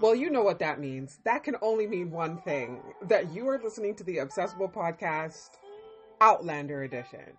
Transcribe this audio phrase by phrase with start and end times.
[0.00, 1.18] Well, you know what that means.
[1.24, 5.50] That can only mean one thing that you are listening to the Obsessible Podcast
[6.20, 7.32] Outlander Edition.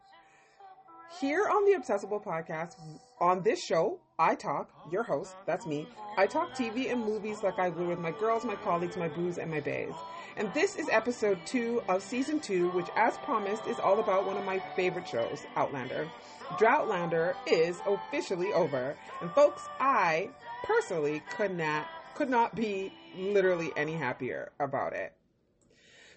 [1.22, 2.76] Here on the Obsessible Podcast,
[3.22, 5.88] on this show, I talk, your host, that's me,
[6.18, 9.38] I talk TV and movies like I would with my girls, my colleagues, my boos,
[9.38, 9.94] and my bays.
[10.36, 14.36] And this is episode two of season two, which, as promised, is all about one
[14.36, 16.10] of my favorite shows, Outlander.
[16.58, 18.98] Droughtlander is officially over.
[19.22, 20.30] And folks, I
[20.66, 25.14] personally could not could not be literally any happier about it.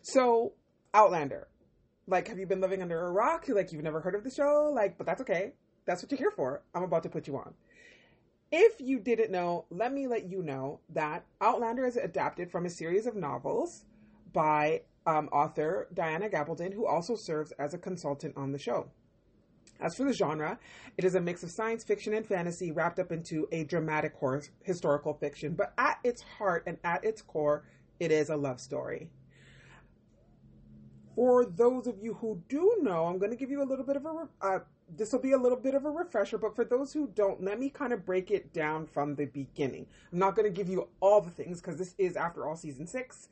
[0.02, 0.52] So,
[0.94, 1.48] Outlander.
[2.06, 3.46] Like, have you been living under a rock?
[3.48, 4.70] Like, you've never heard of the show?
[4.74, 5.52] Like, but that's okay.
[5.86, 6.62] That's what you're here for.
[6.74, 7.54] I'm about to put you on.
[8.50, 12.70] If you didn't know, let me let you know that Outlander is adapted from a
[12.70, 13.84] series of novels
[14.32, 18.90] by um, author Diana Gabaldon, who also serves as a consultant on the show.
[19.82, 20.58] As for the genre,
[20.96, 24.42] it is a mix of science fiction and fantasy wrapped up into a dramatic horror
[24.62, 27.64] historical fiction, but at its heart and at its core,
[27.98, 29.10] it is a love story.
[31.16, 33.96] For those of you who do know, I'm going to give you a little bit
[33.96, 34.60] of a uh,
[34.96, 37.58] this will be a little bit of a refresher, but for those who don't, let
[37.58, 39.86] me kind of break it down from the beginning.
[40.12, 42.86] I'm not going to give you all the things because this is, after all, season
[42.86, 43.28] six.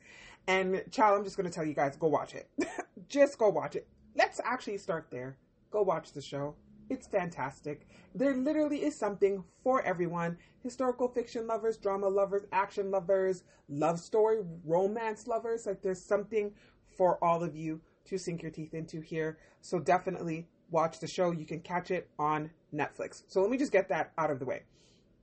[0.47, 2.49] And, child, I'm just going to tell you guys go watch it.
[3.07, 3.87] just go watch it.
[4.15, 5.37] Let's actually start there.
[5.71, 6.55] Go watch the show.
[6.89, 7.87] It's fantastic.
[8.13, 14.39] There literally is something for everyone historical fiction lovers, drama lovers, action lovers, love story,
[14.65, 15.65] romance lovers.
[15.65, 16.51] Like, there's something
[16.97, 19.37] for all of you to sink your teeth into here.
[19.61, 21.31] So, definitely watch the show.
[21.31, 23.23] You can catch it on Netflix.
[23.27, 24.63] So, let me just get that out of the way.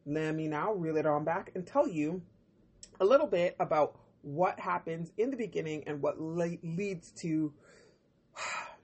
[0.06, 2.22] Let me now reel it on back and tell you
[2.98, 7.52] a little bit about what happens in the beginning and what le- leads to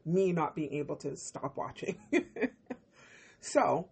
[0.05, 1.99] me not being able to stop watching.
[3.41, 3.89] so,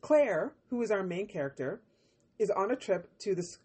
[0.00, 1.80] Claire, who is our main character,
[2.38, 3.56] is on a trip to the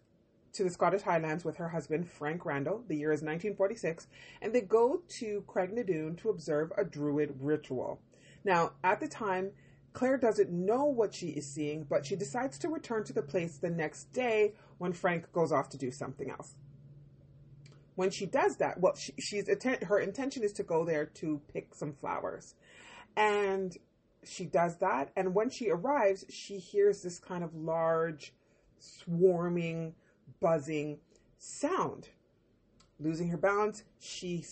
[0.52, 2.84] to the Scottish Highlands with her husband Frank Randall.
[2.86, 4.06] The year is 1946,
[4.40, 8.00] and they go to Craigh na Dun to observe a druid ritual.
[8.44, 9.50] Now, at the time,
[9.94, 13.58] Claire doesn't know what she is seeing, but she decides to return to the place
[13.58, 16.54] the next day when Frank goes off to do something else
[17.96, 19.48] when she does that, well, she, she's
[19.82, 22.54] her intention is to go there to pick some flowers,
[23.16, 23.76] and
[24.24, 25.10] she does that.
[25.16, 28.32] And when she arrives, she hears this kind of large,
[28.78, 29.94] swarming,
[30.40, 30.98] buzzing
[31.38, 32.08] sound.
[33.00, 34.44] Losing her balance, she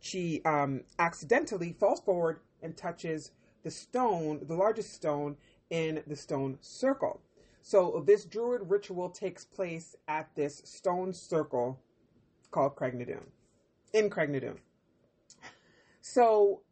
[0.00, 3.32] she um, accidentally falls forward and touches
[3.64, 5.36] the stone, the largest stone
[5.70, 7.20] in the stone circle.
[7.60, 11.80] So this druid ritual takes place at this stone circle
[12.50, 13.26] called Craigh na Dun,
[13.92, 14.58] in Craigh na Dun.
[16.00, 16.62] So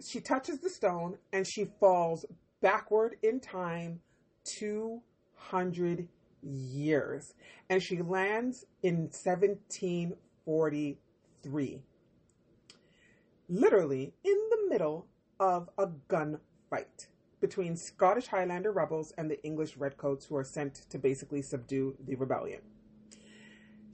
[0.00, 2.26] she touches the stone and she falls
[2.60, 4.00] backward in time
[4.44, 6.08] 200
[6.42, 7.32] years.
[7.70, 11.82] And she lands in 1743.
[13.48, 15.06] Literally in the middle
[15.38, 17.06] of a gunfight
[17.40, 22.16] between Scottish Highlander rebels and the English redcoats who are sent to basically subdue the
[22.16, 22.60] rebellion.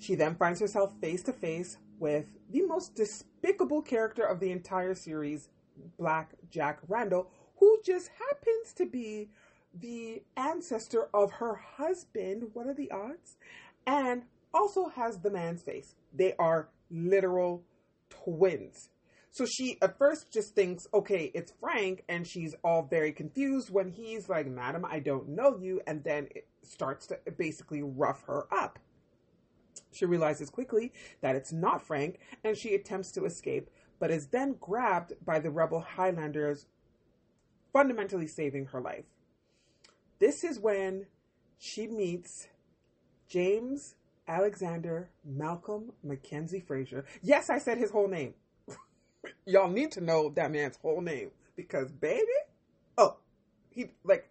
[0.02, 4.96] She then finds herself face to face with the most despicable character of the entire
[4.96, 5.49] series,
[5.96, 9.31] Black Jack Randall, who just happens to be
[9.72, 12.50] the ancestor of her husband.
[12.52, 13.37] What are the odds?
[13.87, 15.94] And also has the man's face.
[16.12, 17.62] They are literal
[18.10, 18.90] twins.
[19.31, 23.88] So she at first just thinks, okay, it's Frank, and she's all very confused when
[23.88, 28.52] he's like, Madam, I don't know you, and then it starts to basically rough her
[28.52, 28.81] up.
[29.93, 34.56] She realizes quickly that it's not Frank and she attempts to escape, but is then
[34.61, 36.67] grabbed by the rebel Highlanders,
[37.73, 39.05] fundamentally saving her life.
[40.19, 41.06] This is when
[41.59, 42.49] she meets
[43.29, 43.94] James
[44.29, 47.05] Alexander Malcolm Mackenzie Fraser.
[47.23, 48.35] Yes, I said his whole name.
[49.47, 52.27] Y'all need to know that man's whole name because, baby,
[52.99, 53.17] oh,
[53.71, 54.29] he like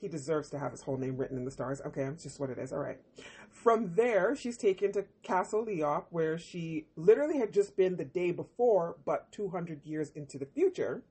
[0.00, 1.80] he deserves to have his whole name written in the stars.
[1.84, 2.72] Okay, it's just what it is.
[2.72, 2.98] All right.
[3.62, 8.30] From there, she's taken to Castle Leoch, where she literally had just been the day
[8.30, 11.02] before, but 200 years into the future,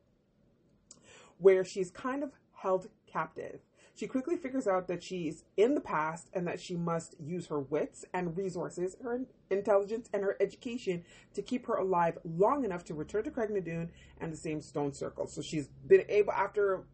[1.39, 3.59] where she's kind of held captive.
[3.95, 7.59] She quickly figures out that she's in the past and that she must use her
[7.59, 11.03] wits and resources, her intelligence, and her education
[11.33, 13.89] to keep her alive long enough to return to Craigh na Dun
[14.21, 15.27] and the same stone circle.
[15.27, 16.85] So she's been able, after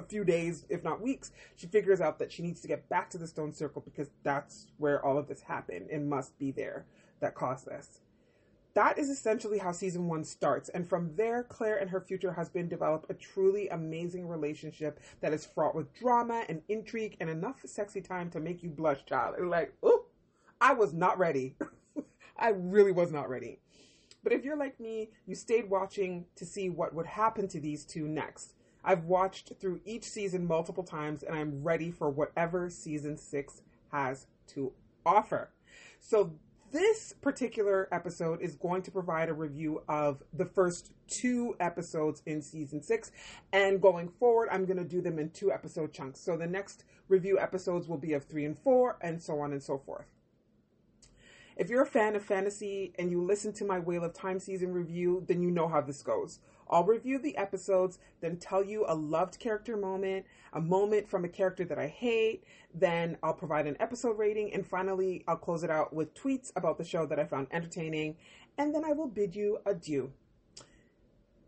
[0.00, 3.10] a few days, if not weeks, she figures out that she needs to get back
[3.10, 6.86] to the stone circle because that's where all of this happened and must be there
[7.20, 8.00] that caused this.
[8.74, 10.68] that is essentially how season one starts.
[10.70, 15.46] And from there, Claire and her future husband develop a truly amazing relationship that is
[15.46, 19.34] fraught with drama and intrigue and enough sexy time to make you blush, child.
[19.38, 20.06] And like, oh,
[20.60, 21.56] I was not ready.
[22.38, 23.60] I really was not ready.
[24.22, 27.84] But if you're like me, you stayed watching to see what would happen to these
[27.84, 28.54] two next.
[28.84, 33.62] I've watched through each season multiple times and I'm ready for whatever season six
[33.92, 34.72] has to
[35.04, 35.50] offer.
[35.98, 36.32] So
[36.72, 42.40] this particular episode is going to provide a review of the first two episodes in
[42.42, 43.10] season six.
[43.52, 46.20] And going forward, I'm going to do them in two episode chunks.
[46.20, 49.62] So the next review episodes will be of three and four, and so on and
[49.62, 50.06] so forth.
[51.56, 54.72] If you're a fan of fantasy and you listen to my Wheel of Time season
[54.72, 56.38] review, then you know how this goes.
[56.70, 61.28] I'll review the episodes, then tell you a loved character moment, a moment from a
[61.28, 65.70] character that I hate, then I'll provide an episode rating, and finally, I'll close it
[65.70, 68.16] out with tweets about the show that I found entertaining,
[68.56, 70.12] and then I will bid you adieu.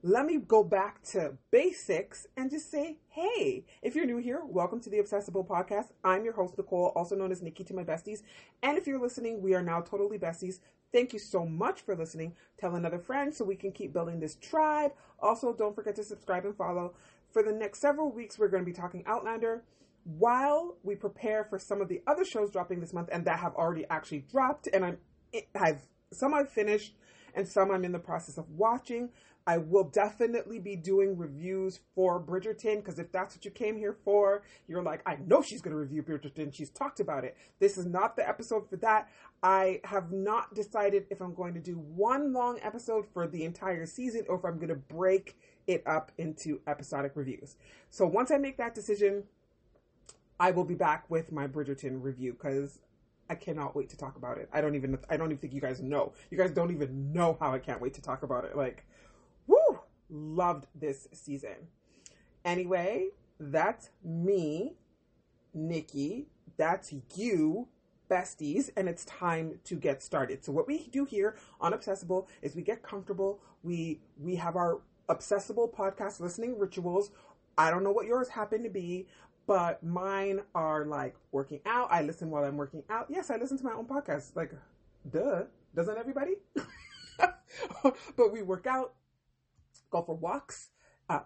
[0.05, 4.81] Let me go back to basics and just say, hey, if you're new here, welcome
[4.81, 5.93] to the Obsessible Podcast.
[6.03, 8.23] I'm your host, Nicole, also known as Nikki to my besties.
[8.65, 10.59] And if you're listening, we are now totally besties.
[10.93, 12.35] Thank you so much for listening.
[12.59, 14.93] Tell another friend so we can keep building this tribe.
[15.21, 16.95] Also, don't forget to subscribe and follow.
[17.31, 19.65] For the next several weeks, we're going to be talking Outlander
[20.05, 23.55] while we prepare for some of the other shows dropping this month and that have
[23.55, 24.69] already actually dropped.
[24.73, 24.99] And I'm,
[25.55, 25.81] I've,
[26.13, 26.95] some I've finished
[27.35, 29.09] and some I'm in the process of watching.
[29.47, 33.97] I will definitely be doing reviews for Bridgerton because if that's what you came here
[34.05, 36.55] for, you're like, I know she's going to review Bridgerton.
[36.55, 37.37] She's talked about it.
[37.59, 39.09] This is not the episode for that.
[39.43, 43.87] I have not decided if I'm going to do one long episode for the entire
[43.87, 45.37] season or if I'm going to break
[45.67, 47.57] it up into episodic reviews.
[47.91, 49.25] So once I make that decision,
[50.39, 52.79] I will be back with my Bridgerton review because
[53.29, 54.49] I cannot wait to talk about it.
[54.53, 56.13] I don't even I don't even think you guys know.
[56.31, 58.57] You guys don't even know how I can't wait to talk about it.
[58.57, 58.85] Like!
[60.13, 61.69] Loved this season.
[62.45, 63.09] Anyway,
[63.41, 64.75] that's me,
[65.55, 66.27] Nikki.
[66.59, 67.69] That's you,
[68.11, 70.45] besties, and it's time to get started.
[70.45, 73.41] So what we do here on Obsessible is we get comfortable.
[73.63, 77.11] We we have our Obsessible podcast listening rituals.
[77.57, 79.07] I don't know what yours happen to be,
[79.47, 81.89] but mine are like working out.
[81.91, 83.07] I listen while I'm working out.
[83.09, 84.37] Yes, I listen to my own podcast.
[84.37, 84.53] Like,
[85.11, 85.45] duh.
[85.75, 86.35] Doesn't everybody?
[88.17, 88.93] but we work out
[89.93, 90.71] go for walks,
[91.09, 91.21] uh,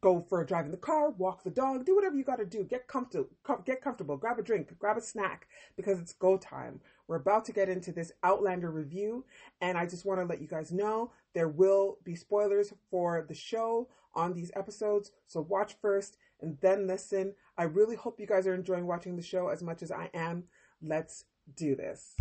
[0.00, 2.46] go for a drive in the car, walk the dog, do whatever you got to
[2.46, 2.64] do.
[2.64, 6.80] Get comfortable, com- get comfortable, grab a drink, grab a snack because it's go time.
[7.06, 9.24] We're about to get into this Outlander review,
[9.60, 13.34] and I just want to let you guys know there will be spoilers for the
[13.34, 15.12] show on these episodes.
[15.28, 17.34] So watch first and then listen.
[17.56, 20.44] I really hope you guys are enjoying watching the show as much as I am.
[20.82, 21.24] Let's
[21.54, 22.16] do this.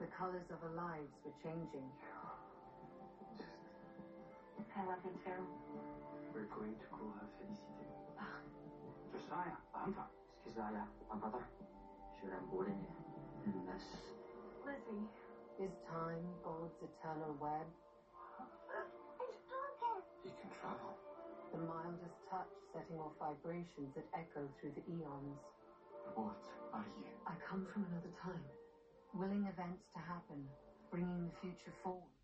[0.00, 1.82] The colors of our lives were changing.
[4.58, 5.42] I love you too.
[6.34, 7.86] We're going to call her Felicity.
[9.14, 10.02] Josiah, Hunter.
[10.34, 11.46] Excuse uh, my brother.
[12.18, 12.98] Sure I'm boring you
[13.46, 13.86] in this.
[14.66, 15.06] Lizzie.
[15.62, 17.66] Is time God's eternal web?
[20.26, 20.94] You can travel.
[21.54, 25.38] The mildest touch setting off vibrations that echo through the eons.
[26.18, 26.42] What
[26.74, 27.10] are you?
[27.26, 28.42] I come from another time,
[29.14, 30.42] willing events to happen,
[30.90, 32.17] bringing the future forward.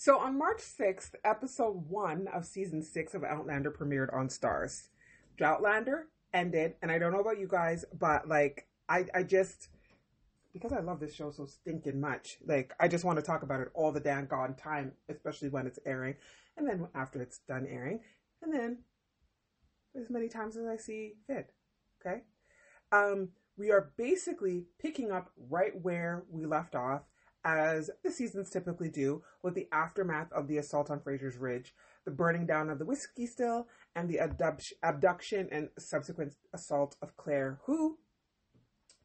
[0.00, 4.90] So on March 6th, episode one of season six of Outlander premiered on Starz.
[5.36, 6.02] Droughtlander
[6.32, 9.70] ended, and I don't know about you guys, but like, I, I just,
[10.52, 13.60] because I love this show so stinking much, like, I just want to talk about
[13.60, 16.14] it all the damn gone time, especially when it's airing,
[16.56, 17.98] and then after it's done airing,
[18.40, 18.78] and then
[20.00, 21.52] as many times as I see fit.
[22.00, 22.22] Okay?
[22.92, 27.02] Um, we are basically picking up right where we left off
[27.56, 31.74] as the seasons typically do, with the aftermath of the assault on Fraser's Ridge,
[32.04, 34.18] the burning down of the whiskey still, and the
[34.82, 37.98] abduction and subsequent assault of Claire, who,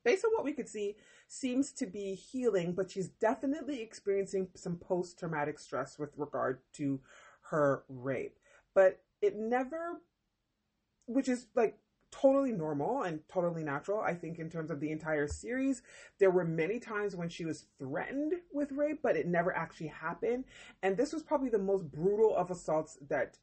[0.03, 0.95] based on what we could see,
[1.27, 6.99] seems to be healing, but she's definitely experiencing some post traumatic stress with regard to
[7.49, 8.37] her rape.
[8.73, 10.01] But it never,
[11.05, 11.77] which is like
[12.13, 14.01] totally normal and totally natural.
[14.01, 15.81] I think in terms of the entire series,
[16.19, 20.45] there were many times when she was threatened with rape, but it never actually happened.
[20.81, 23.37] And this was probably the most brutal of assaults that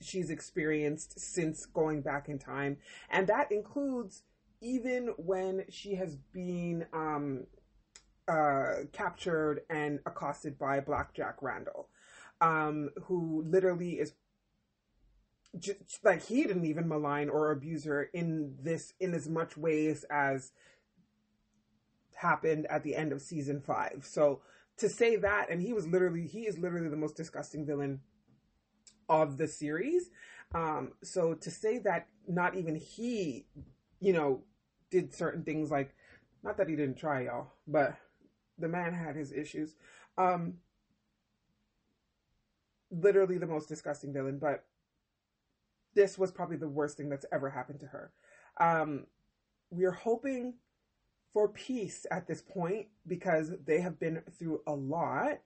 [0.00, 2.78] she's experienced since going back in time.
[3.08, 4.22] And that includes
[4.60, 7.46] even when she has been um,
[8.28, 11.88] uh, captured and accosted by Blackjack Randall,
[12.40, 14.14] um, who literally is
[15.58, 20.04] just, like he didn't even malign or abuse her in this in as much ways
[20.10, 20.52] as
[22.14, 24.06] happened at the end of season five.
[24.08, 24.40] So
[24.78, 28.00] to say that, and he was literally, he is literally the most disgusting villain
[29.08, 30.10] of the series.
[30.54, 33.46] Um, so to say that not even he,
[34.00, 34.42] you know,
[34.90, 35.94] did certain things like,
[36.42, 37.96] not that he didn't try, y'all, but
[38.58, 39.74] the man had his issues.
[40.18, 40.54] Um,
[42.90, 44.64] literally the most disgusting villain, but
[45.94, 48.12] this was probably the worst thing that's ever happened to her.
[48.58, 49.06] Um,
[49.70, 50.54] we're hoping
[51.32, 55.38] for peace at this point because they have been through a lot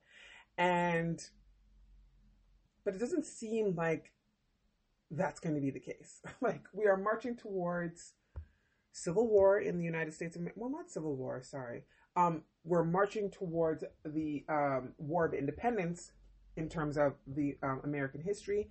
[0.57, 1.29] and
[2.83, 4.11] but it doesn't seem like
[5.11, 6.21] that's going to be the case.
[6.41, 8.13] like we are marching towards
[8.91, 11.83] civil war in the United States of well not civil war, sorry.
[12.15, 16.11] Um we're marching towards the um, War of Independence
[16.57, 18.69] in terms of the um, American history.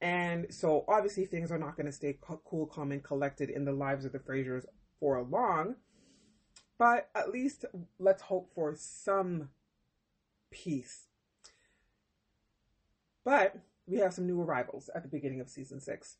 [0.00, 3.72] And so obviously things are not going to stay cool, calm, and collected in the
[3.72, 4.64] lives of the Frasers
[5.00, 5.76] for long.
[6.78, 7.64] But at least
[7.98, 9.48] let's hope for some
[10.50, 11.06] peace.
[13.24, 16.16] But we have some new arrivals at the beginning of season six.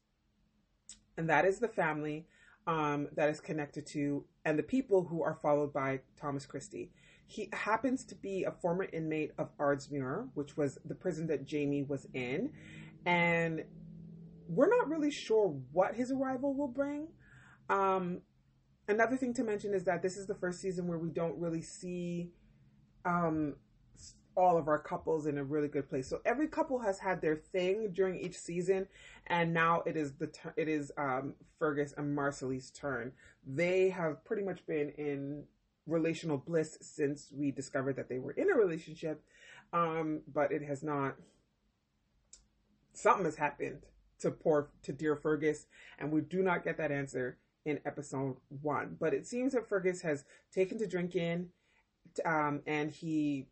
[1.16, 2.26] And that is the family
[2.66, 6.90] um, that is connected to and the people who are followed by Thomas Christie.
[7.30, 11.82] He happens to be a former inmate of Ardsmuir, which was the prison that Jamie
[11.82, 12.50] was in.
[13.04, 13.64] And
[14.48, 17.08] we're not really sure what his arrival will bring.
[17.68, 18.22] Um,
[18.88, 21.60] another thing to mention is that this is the first season where we don't really
[21.60, 22.32] see
[23.04, 23.56] um,
[24.34, 26.08] all of our couples in a really good place.
[26.08, 28.86] So every couple has had their thing during each season,
[29.26, 33.12] and now it is the it is um, Fergus and Marsali's turn.
[33.46, 35.44] They have pretty much been in
[35.88, 39.24] relational bliss since we discovered that they were in a relationship,
[39.72, 41.16] um, but it has not.
[42.92, 43.86] Something has happened
[44.20, 45.66] to poor to dear Fergus,
[45.98, 48.96] and we do not get that answer in episode one.
[48.98, 51.48] But it seems that Fergus has taken to drinking,
[52.24, 53.46] um, and he,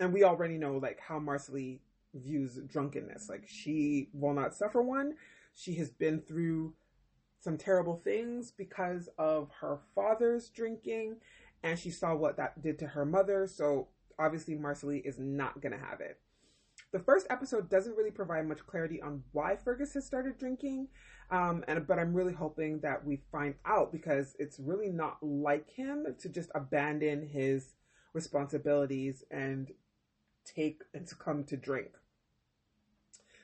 [0.00, 1.80] and we already know like how Marsali
[2.14, 3.28] views drunkenness.
[3.28, 5.14] Like she will not suffer one.
[5.54, 6.74] She has been through
[7.46, 11.14] some terrible things because of her father's drinking,
[11.62, 13.46] and she saw what that did to her mother.
[13.46, 13.86] So
[14.18, 16.18] obviously, Marsali is not gonna have it.
[16.90, 20.88] The first episode doesn't really provide much clarity on why Fergus has started drinking,
[21.30, 25.70] um, and but I'm really hoping that we find out because it's really not like
[25.70, 27.74] him to just abandon his
[28.12, 29.70] responsibilities and
[30.44, 31.92] take and succumb to drink.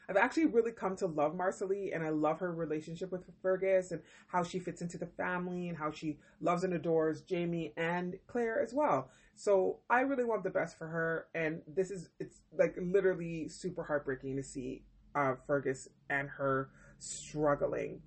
[0.09, 4.03] I've actually really come to love Marsali and I love her relationship with Fergus and
[4.27, 8.61] how she fits into the family and how she loves and adores Jamie and Claire
[8.61, 9.11] as well.
[9.35, 13.85] So I really want the best for her and this is it's like literally super
[13.85, 14.83] heartbreaking to see
[15.15, 18.01] uh, Fergus and her struggling.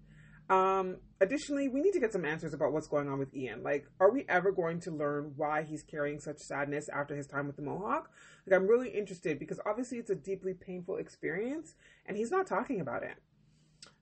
[0.49, 3.63] Um, additionally, we need to get some answers about what's going on with Ian.
[3.63, 7.47] Like, are we ever going to learn why he's carrying such sadness after his time
[7.47, 8.11] with the Mohawk?
[8.45, 11.75] Like, I'm really interested because obviously it's a deeply painful experience
[12.05, 13.15] and he's not talking about it.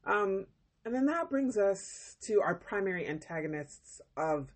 [0.05, 0.47] Um,
[0.85, 4.49] and then that brings us to our primary antagonists of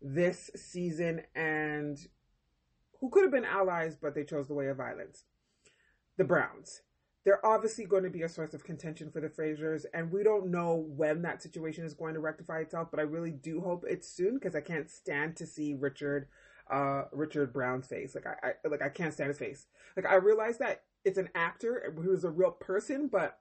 [0.00, 1.96] this season and
[3.00, 5.24] who could have been allies, but they chose the way of violence
[6.18, 6.82] the Browns
[7.24, 10.50] they're obviously going to be a source of contention for the Frasers, and we don't
[10.50, 12.88] know when that situation is going to rectify itself.
[12.90, 16.28] But I really do hope it's soon because I can't stand to see Richard,
[16.70, 18.14] uh, Richard Brown's face.
[18.14, 19.66] Like I, I, like I can't stand his face.
[19.96, 23.38] Like I realize that it's an actor who's a real person, but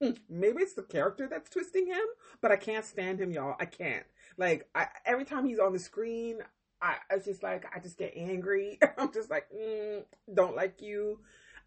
[0.28, 2.04] maybe it's the character that's twisting him.
[2.42, 3.56] But I can't stand him, y'all.
[3.58, 4.04] I can't.
[4.36, 6.38] Like I, every time he's on the screen,
[6.82, 8.78] I, it's just like I just get angry.
[8.98, 10.02] I'm just like, mm,
[10.32, 11.20] don't like you.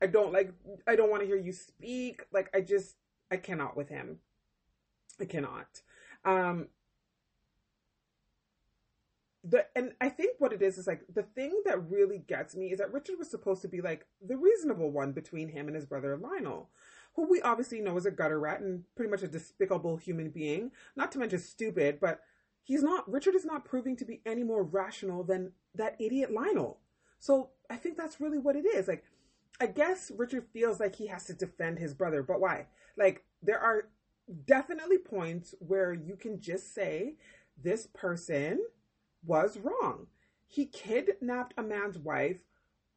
[0.03, 0.51] I don't like
[0.85, 2.25] I don't want to hear you speak.
[2.33, 2.97] Like I just
[3.31, 4.19] I cannot with him.
[5.19, 5.81] I cannot.
[6.25, 6.67] Um
[9.45, 12.73] the and I think what it is is like the thing that really gets me
[12.73, 15.85] is that Richard was supposed to be like the reasonable one between him and his
[15.85, 16.69] brother Lionel,
[17.15, 20.71] who we obviously know is a gutter rat and pretty much a despicable human being,
[20.97, 22.19] not to mention stupid, but
[22.61, 26.79] he's not Richard is not proving to be any more rational than that idiot Lionel.
[27.19, 28.89] So I think that's really what it is.
[28.89, 29.05] Like
[29.59, 32.67] I guess Richard feels like he has to defend his brother, but why?
[32.97, 33.89] Like, there are
[34.45, 37.15] definitely points where you can just say,
[37.61, 38.59] this person
[39.25, 40.07] was wrong.
[40.47, 42.39] He kidnapped a man's wife,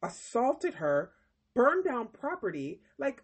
[0.03, 1.13] assaulted her,
[1.55, 2.81] burned down property.
[2.99, 3.23] Like,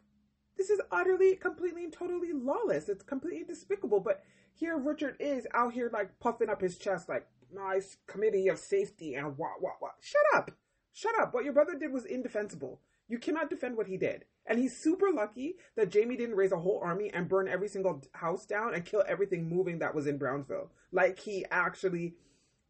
[0.57, 2.89] this is utterly, completely, and totally lawless.
[2.89, 4.01] It's completely despicable.
[4.01, 4.23] But
[4.53, 9.15] here Richard is out here, like, puffing up his chest, like, nice committee of safety
[9.15, 9.93] and what, what, what.
[10.01, 10.51] Shut up.
[10.93, 11.35] Shut up.
[11.35, 12.81] What your brother did was indefensible.
[13.13, 14.25] You cannot defend what he did.
[14.47, 18.03] And he's super lucky that Jamie didn't raise a whole army and burn every single
[18.13, 20.71] house down and kill everything moving that was in Brownsville.
[20.93, 22.15] Like he actually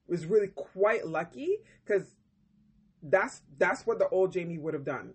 [0.08, 2.16] was really quite lucky because
[3.04, 5.14] that's that's what the old Jamie would have done.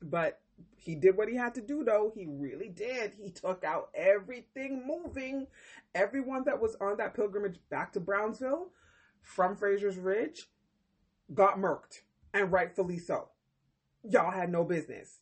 [0.00, 0.40] But
[0.76, 2.12] he did what he had to do though.
[2.14, 3.14] He really did.
[3.20, 5.48] He took out everything moving.
[5.96, 8.68] Everyone that was on that pilgrimage back to Brownsville
[9.20, 10.46] from Fraser's Ridge
[11.34, 12.02] got murked.
[12.32, 13.30] And rightfully so.
[14.08, 15.20] Y'all had no business.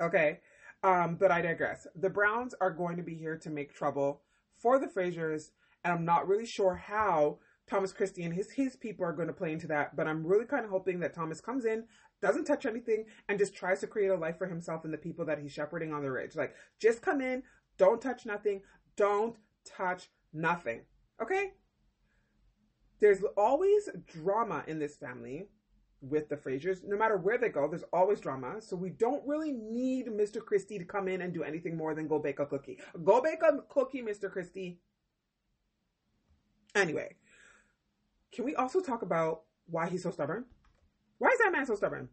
[0.00, 0.40] Okay.
[0.82, 1.86] Um, but I digress.
[1.96, 4.22] The Browns are going to be here to make trouble
[4.56, 5.50] for the Frasers,
[5.84, 9.34] and I'm not really sure how Thomas Christie and his his people are going to
[9.34, 9.96] play into that.
[9.96, 11.84] But I'm really kind of hoping that Thomas comes in,
[12.22, 15.24] doesn't touch anything, and just tries to create a life for himself and the people
[15.24, 16.36] that he's shepherding on the ridge.
[16.36, 17.42] Like, just come in,
[17.78, 18.62] don't touch nothing,
[18.96, 20.82] don't touch nothing.
[21.20, 21.54] Okay?
[23.00, 25.48] There's always drama in this family
[26.00, 26.84] with the Frasers.
[26.86, 28.60] No matter where they go, there's always drama.
[28.60, 30.44] So we don't really need Mr.
[30.44, 32.78] Christie to come in and do anything more than go bake a cookie.
[33.04, 34.30] Go bake a cookie, Mr.
[34.30, 34.78] Christie.
[36.74, 37.16] Anyway,
[38.32, 40.44] can we also talk about why he's so stubborn?
[41.18, 42.10] Why is that man so stubborn?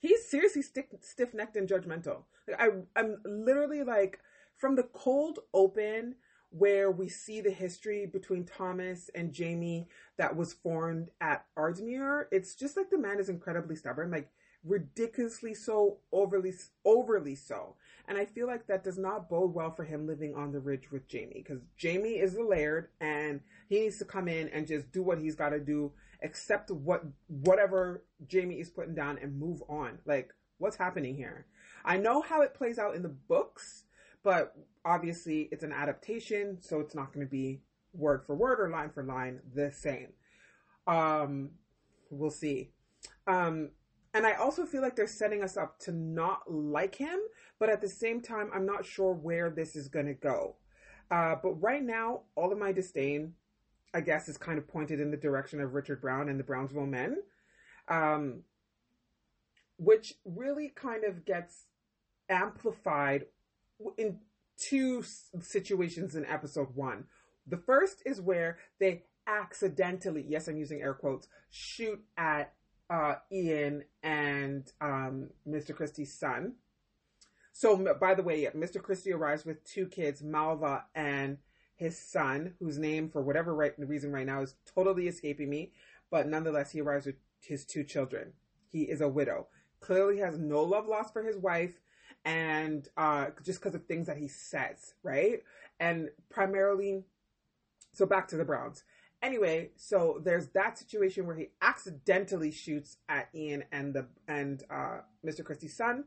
[0.00, 2.24] He's seriously stiff necked and judgmental.
[2.48, 4.20] Like, I, I'm literally like,
[4.56, 6.16] from the cold open
[6.50, 12.54] where we see the history between Thomas and Jamie that was formed at Ardsmuir, it's
[12.54, 14.30] just like the man is incredibly stubborn, like
[14.64, 16.52] ridiculously so, overly
[16.84, 17.76] overly so.
[18.08, 20.90] And I feel like that does not bode well for him living on the ridge
[20.90, 24.90] with Jamie because Jamie is the laird and he needs to come in and just
[24.90, 29.62] do what he's got to do, accept what whatever Jamie is putting down and move
[29.68, 29.98] on.
[30.04, 31.46] Like what's happening here?
[31.84, 33.84] I know how it plays out in the books
[34.22, 34.54] but
[34.84, 37.60] obviously, it's an adaptation, so it's not going to be
[37.92, 40.08] word for word or line for line the same.
[40.86, 41.50] Um,
[42.10, 42.70] we'll see.
[43.26, 43.70] Um,
[44.12, 47.18] and I also feel like they're setting us up to not like him,
[47.58, 50.56] but at the same time, I'm not sure where this is going to go.
[51.10, 53.34] Uh, but right now, all of my disdain,
[53.94, 56.86] I guess, is kind of pointed in the direction of Richard Brown and the Brownsville
[56.86, 57.18] Men,
[57.88, 58.42] um,
[59.76, 61.66] which really kind of gets
[62.28, 63.26] amplified
[63.96, 64.18] in
[64.56, 65.02] two
[65.40, 67.04] situations in episode one.
[67.46, 72.52] The first is where they accidentally, yes, I'm using air quotes, shoot at
[72.88, 75.74] uh, Ian and um, Mr.
[75.74, 76.54] Christie's son.
[77.52, 78.82] So, by the way, Mr.
[78.82, 81.38] Christie arrives with two kids, Malva and
[81.76, 85.72] his son, whose name, for whatever right, reason right now, is totally escaping me.
[86.10, 88.32] But nonetheless, he arrives with his two children.
[88.68, 89.48] He is a widow.
[89.80, 91.80] Clearly has no love lost for his wife
[92.24, 95.42] and uh, just because of things that he says, right?
[95.78, 97.04] And primarily,
[97.92, 98.84] so back to the Browns.
[99.22, 105.00] Anyway, so there's that situation where he accidentally shoots at Ian and the and uh,
[105.24, 105.44] Mr.
[105.44, 106.04] Christie's son,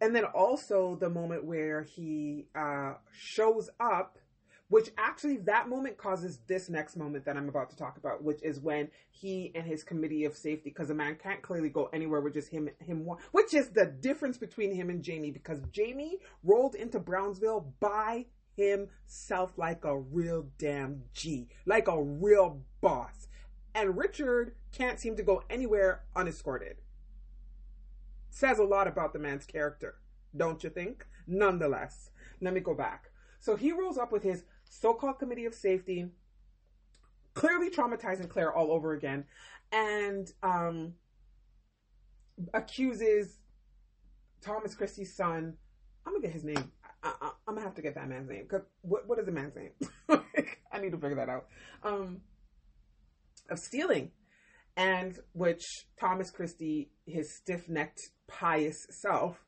[0.00, 4.18] and then also the moment where he uh, shows up
[4.68, 8.42] which actually that moment causes this next moment that I'm about to talk about, which
[8.42, 12.20] is when he and his committee of safety, because a man can't clearly go anywhere
[12.20, 16.18] with just him, him one, which is the difference between him and Jamie, because Jamie
[16.42, 18.26] rolled into Brownsville by
[18.56, 23.28] himself like a real damn G, like a real boss.
[23.74, 26.76] And Richard can't seem to go anywhere unescorted.
[28.30, 29.96] Says a lot about the man's character,
[30.36, 31.06] don't you think?
[31.26, 33.10] Nonetheless, let me go back.
[33.38, 36.08] So he rolls up with his so-called committee of safety,
[37.34, 39.24] clearly traumatizing Claire all over again,
[39.72, 40.94] and um,
[42.54, 43.38] accuses
[44.40, 45.54] Thomas Christie's son.
[46.06, 46.72] I'm gonna get his name.
[47.02, 49.54] I, am gonna have to get that man's name because what what is the man's
[49.54, 49.70] name?
[50.72, 51.46] I need to figure that out.
[51.82, 52.20] Um,
[53.48, 54.10] of stealing,
[54.76, 55.64] and which
[55.98, 59.44] Thomas Christie, his stiff-necked, pious self,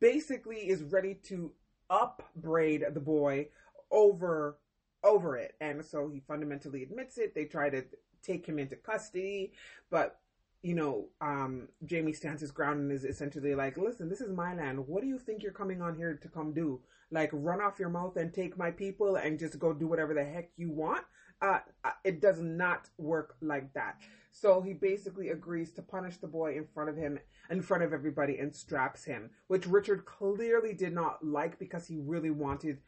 [0.00, 1.52] basically is ready to
[1.90, 3.48] upbraid the boy
[3.90, 4.58] over
[5.04, 5.54] over it.
[5.60, 7.34] And so he fundamentally admits it.
[7.34, 7.84] They try to
[8.22, 9.52] take him into custody,
[9.90, 10.18] but
[10.62, 14.54] you know, um, Jamie stands his ground and is essentially like, listen, this is my
[14.54, 14.86] land.
[14.86, 16.80] What do you think you're coming on here to come do?
[17.10, 20.24] Like, run off your mouth and take my people and just go do whatever the
[20.24, 21.04] heck you want?
[21.40, 23.96] Uh, uh it does not work like that.
[24.30, 27.18] So he basically agrees to punish the boy in front of him,
[27.50, 31.98] in front of everybody, and straps him, which Richard clearly did not like because he
[31.98, 32.78] really wanted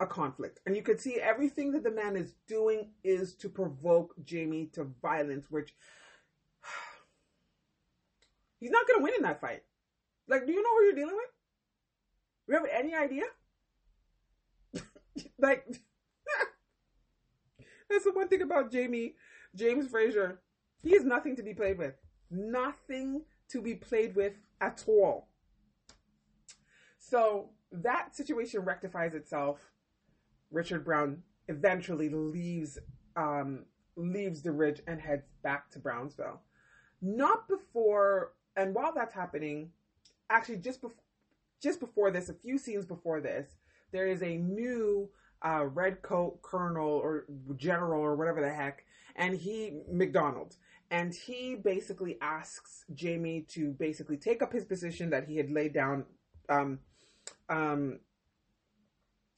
[0.00, 0.60] a, conflict.
[0.66, 4.84] And you could see everything that the man is doing is to provoke Jamie to
[5.00, 5.74] violence, which
[8.60, 9.62] he's not going to win in that fight.
[10.28, 11.30] Like, do you know who you're dealing with?
[12.48, 13.24] You have any idea?
[15.38, 15.66] like,
[17.90, 19.14] that's the one thing about Jamie,
[19.54, 20.40] James Fraser.
[20.82, 21.94] He is nothing to be played with.
[22.30, 25.28] Nothing to be played with at all.
[26.98, 29.71] So that situation rectifies itself.
[30.52, 32.78] Richard Brown eventually leaves
[33.16, 33.64] um,
[33.96, 36.40] leaves the ridge and heads back to Brownsville.
[37.00, 39.70] Not before, and while that's happening,
[40.30, 41.02] actually just before,
[41.62, 43.46] just before this, a few scenes before this,
[43.92, 45.10] there is a new
[45.42, 48.84] uh, red coat colonel or general or whatever the heck,
[49.16, 50.56] and he McDonald,
[50.90, 55.74] and he basically asks Jamie to basically take up his position that he had laid
[55.74, 56.04] down
[56.48, 56.78] um,
[57.48, 57.98] um,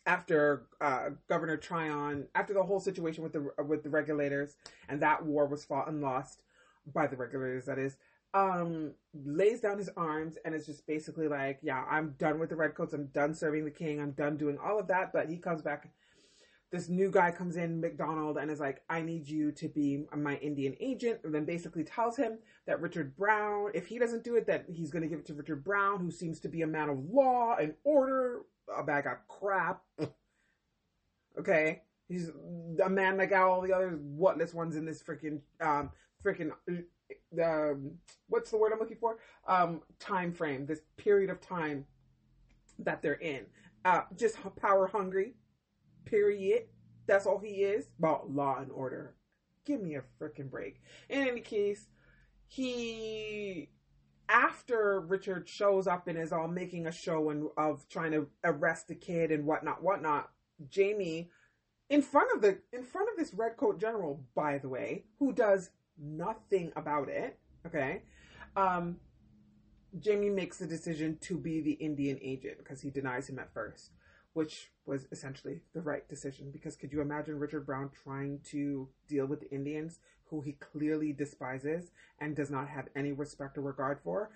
[0.07, 4.57] after uh, Governor Tryon, after the whole situation with the with the regulators,
[4.88, 6.43] and that war was fought and lost
[6.87, 7.67] by the regulators.
[7.67, 7.97] That is,
[8.35, 12.57] um, lays down his arms and is just basically like, "Yeah, I'm done with the
[12.57, 12.93] redcoats.
[12.93, 14.01] I'm done serving the king.
[14.01, 15.90] I'm done doing all of that." But he comes back.
[16.71, 20.37] This new guy comes in, McDonald, and is like, "I need you to be my
[20.37, 24.47] Indian agent." And then basically tells him that Richard Brown, if he doesn't do it,
[24.47, 26.88] that he's going to give it to Richard Brown, who seems to be a man
[26.88, 28.43] of law and order,
[28.77, 29.83] a bag of crap.
[31.38, 32.31] okay, he's
[32.83, 35.90] a man like all the other whatless ones in this freaking um
[36.24, 36.50] freaking
[37.42, 37.92] um
[38.29, 39.18] what's the word I'm looking for?
[39.46, 40.66] Um time frame.
[40.66, 41.85] This period of time
[42.79, 43.46] that they're in.
[43.85, 45.35] Uh just power hungry.
[46.05, 46.64] Period.
[47.07, 47.88] That's all he is.
[47.98, 49.14] About law and order.
[49.64, 50.81] Give me a freaking break.
[51.09, 51.88] In any case
[52.46, 53.70] he
[54.35, 58.88] after Richard shows up and is all making a show and of trying to arrest
[58.88, 60.31] the kid and whatnot, whatnot,
[60.68, 61.31] Jamie,
[61.88, 65.70] in front of the in front of this redcoat general, by the way, who does
[65.97, 67.38] nothing about it.
[67.64, 68.03] Okay,
[68.57, 68.97] um,
[70.01, 73.90] Jamie makes the decision to be the Indian agent because he denies him at first,
[74.33, 76.51] which was essentially the right decision.
[76.51, 81.13] Because could you imagine Richard Brown trying to deal with the Indians who he clearly
[81.13, 84.31] despises and does not have any respect or regard for?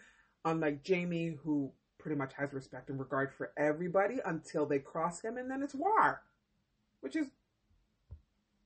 [0.44, 5.36] Unlike Jamie, who pretty much has respect and regard for everybody until they cross him,
[5.36, 6.22] and then it's war,
[7.00, 7.26] which is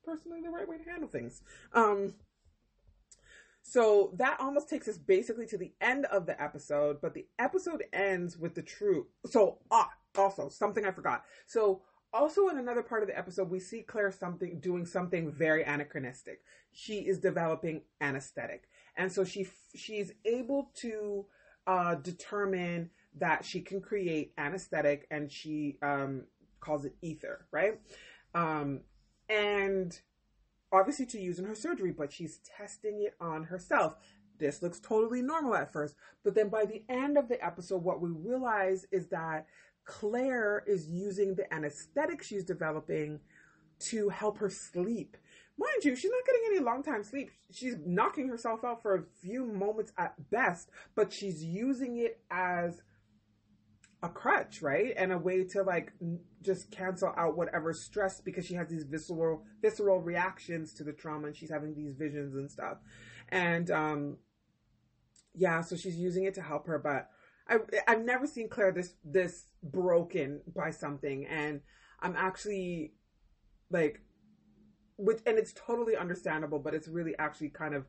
[0.05, 1.43] personally the right way to handle things.
[1.73, 2.15] Um,
[3.63, 7.85] so that almost takes us basically to the end of the episode, but the episode
[7.93, 9.07] ends with the true.
[9.27, 11.25] So, ah, also something I forgot.
[11.47, 15.63] So, also in another part of the episode, we see Claire something doing something very
[15.63, 16.43] anachronistic.
[16.73, 21.27] She is developing anesthetic, and so she she's able to
[21.67, 26.25] uh, determine that she can create anesthetic, and she um,
[26.61, 27.81] calls it ether, right?
[28.35, 28.81] Um,
[29.29, 29.99] and
[30.73, 33.97] obviously to use in her surgery, but she's testing it on herself.
[34.39, 35.95] This looks totally normal at first,
[36.25, 39.47] but then by the end of the episode, what we realize is that
[39.85, 43.21] Claire is using the anesthetic she's developing
[43.79, 45.17] to help her sleep.
[45.59, 47.31] Mind you, she's not getting any long time sleep.
[47.51, 52.83] She's knocking herself out for a few moments at best, but she's using it as
[54.03, 54.95] a crutch, right?
[54.97, 55.93] And a way to like
[56.43, 61.29] just cancel out whatever stress because she has these visceral visceral reactions to the trauma
[61.29, 62.79] and she's having these visions and stuff.
[63.29, 64.17] And um
[65.35, 67.11] yeah, so she's using it to help her, but
[67.53, 71.27] I I've never seen Claire this this broken by something.
[71.27, 71.61] And
[72.01, 72.93] I'm actually
[73.71, 74.01] like
[74.97, 77.87] which and it's totally understandable, but it's really actually kind of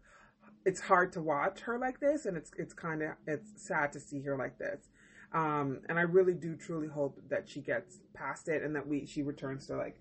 [0.65, 2.25] it's hard to watch her like this.
[2.25, 4.89] And it's it's kind of it's sad to see her like this.
[5.33, 9.05] Um, and I really do truly hope that she gets past it and that we
[9.05, 9.99] she returns to like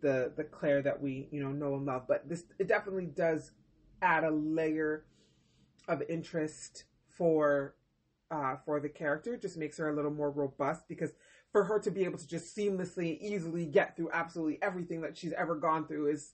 [0.00, 2.04] the the Claire that we you know know and love.
[2.08, 3.52] But this it definitely does
[4.02, 5.04] add a layer
[5.88, 7.74] of interest for
[8.30, 9.36] uh, for the character.
[9.36, 11.12] Just makes her a little more robust because
[11.52, 15.32] for her to be able to just seamlessly, easily get through absolutely everything that she's
[15.32, 16.32] ever gone through is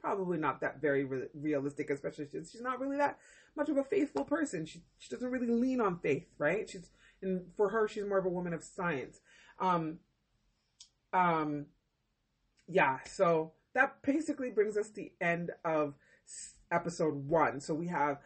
[0.00, 3.18] probably not that very re- realistic, especially since she's not really that
[3.56, 4.64] much of a faithful person.
[4.64, 6.68] She she doesn't really lean on faith, right?
[6.68, 6.90] She's
[7.22, 9.20] and for her, she's more of a woman of science.
[9.58, 9.98] Um,
[11.12, 11.66] um,
[12.66, 15.94] yeah, so that basically brings us to the end of
[16.70, 17.60] episode one.
[17.60, 18.18] So we have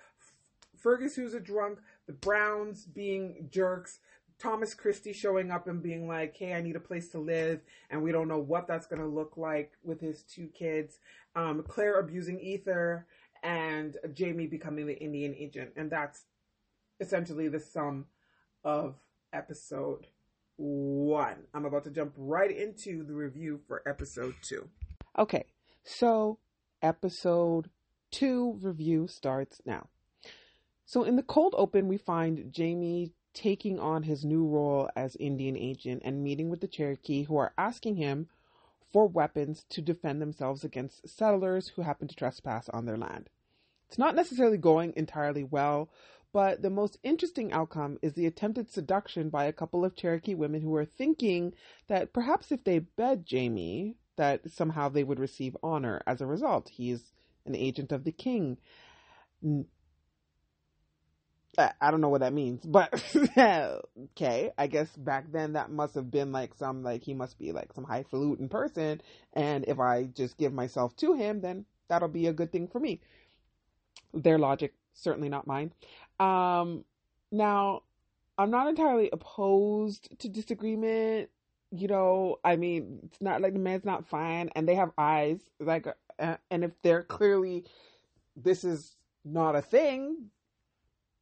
[0.77, 4.01] Fergus, who's a drunk, the Browns being jerks,
[4.39, 8.03] Thomas Christie showing up and being like, "Hey, I need a place to live," and
[8.03, 10.99] we don't know what that's going to look like with his two kids.
[11.35, 13.07] Um, Claire abusing Ether,
[13.43, 16.25] and Jamie becoming the Indian agent, and that's
[17.01, 18.07] essentially the sum
[18.65, 18.97] of
[19.33, 20.07] episode
[20.57, 21.47] one.
[21.53, 24.69] I'm about to jump right into the review for episode two.
[25.19, 25.45] Okay,
[25.83, 26.39] so
[26.83, 27.71] episode
[28.11, 29.89] two review starts now.
[30.85, 35.57] So in the cold open, we find Jamie taking on his new role as Indian
[35.57, 38.29] agent and meeting with the Cherokee who are asking him
[38.93, 43.29] for weapons to defend themselves against settlers who happen to trespass on their land.
[43.89, 45.91] It's not necessarily going entirely well,
[46.33, 50.63] but the most interesting outcome is the attempted seduction by a couple of Cherokee women
[50.63, 51.55] who are thinking
[51.89, 56.69] that perhaps if they bed Jamie, that somehow they would receive honor as a result.
[56.69, 57.13] He's
[57.47, 58.59] an agent of the king.
[61.59, 62.93] I, don't know what that means, but
[64.13, 64.51] okay.
[64.59, 67.73] I guess back then that must have been like some like he must be like
[67.73, 69.01] some highfalutin person,
[69.33, 72.81] and if I just give myself to him, then that'll be a good thing for
[72.81, 73.01] me.
[74.13, 75.73] Their logic, certainly not mine.
[76.21, 76.85] Um,
[77.33, 77.83] now,
[78.39, 81.31] I'm not entirely opposed to disagreement.
[81.71, 85.41] You know, I mean, it's not like the man's not fine, and they have eyes,
[85.59, 85.87] like,
[86.19, 87.65] uh, and if they're clearly
[88.37, 90.31] this is not a thing,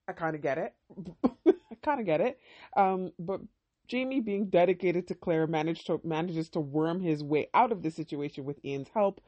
[0.08, 0.74] I kind of get it.
[1.46, 2.38] I kind of get it.
[2.76, 3.40] Um, but
[3.88, 7.90] Jamie, being dedicated to Claire, managed to manages to worm his way out of the
[7.90, 9.20] situation with Ian's help.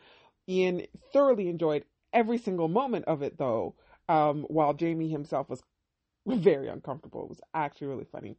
[0.49, 0.83] Ian
[1.13, 3.75] thoroughly enjoyed every single moment of it, though.
[4.09, 5.63] Um, while Jamie himself was
[6.27, 7.25] very uncomfortable.
[7.25, 8.37] It was actually really funny.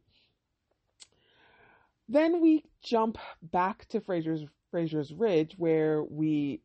[2.08, 6.60] Then we jump back to Fraser's Fraser's Ridge, where we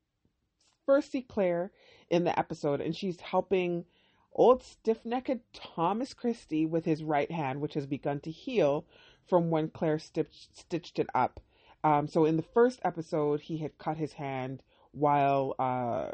[0.85, 1.71] first see Claire
[2.09, 3.85] in the episode, and she's helping
[4.33, 8.85] old stiff necked Thomas Christie with his right hand, which has begun to heal
[9.27, 11.39] from when Claire stitched, stitched it up.
[11.83, 16.11] Um, so in the first episode, he had cut his hand while, uh,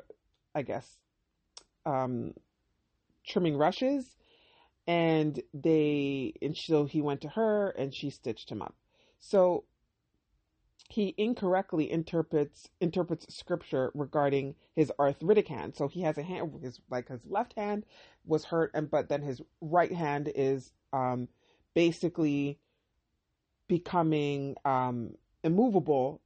[0.56, 0.99] I guess,
[1.86, 2.34] um,
[3.25, 4.15] trimming rushes,
[4.88, 8.75] and they and so he went to her and she stitched him up.
[9.19, 9.65] So
[10.89, 15.76] he incorrectly interprets interprets scripture regarding his arthritic hand.
[15.76, 17.86] So he has a hand his like his left hand
[18.26, 21.28] was hurt and but then his right hand is um
[21.73, 22.60] basically
[23.67, 26.21] becoming um immovable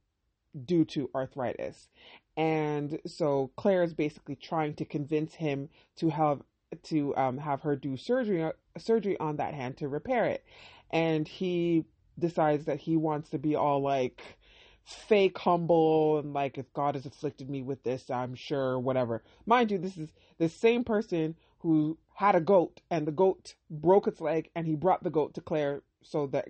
[0.64, 1.88] due to arthritis.
[2.36, 6.42] And so Claire is basically trying to convince him to have
[6.84, 10.44] to um, have her do surgery surgery on that hand to repair it.
[10.90, 11.84] And he
[12.18, 14.38] decides that he wants to be all like
[14.84, 19.22] fake humble and like if God has afflicted me with this, I'm sure whatever.
[19.46, 24.06] Mind you, this is the same person who had a goat and the goat broke
[24.06, 26.48] its leg and he brought the goat to Claire so that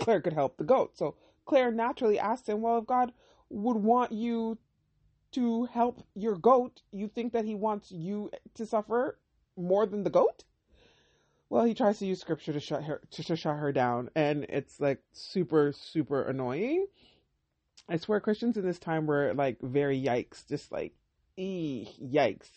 [0.00, 0.96] Claire could help the goat.
[0.96, 3.12] So Claire naturally asked him, Well, if God
[3.50, 4.58] would want you
[5.32, 9.18] to help your goat, you think that he wants you to suffer
[9.56, 10.44] more than the goat?
[11.48, 14.46] Well, he tries to use scripture to shut her to, to shut her down, and
[14.48, 16.86] it's like super super annoying.
[17.92, 20.94] I swear Christians in this time were like very yikes, just like
[21.36, 22.48] ee yikes.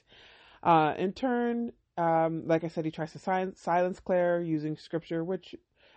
[0.64, 5.26] Uh, in turn, um, like I said, he tries to silence, silence Claire using scripture,
[5.26, 5.54] which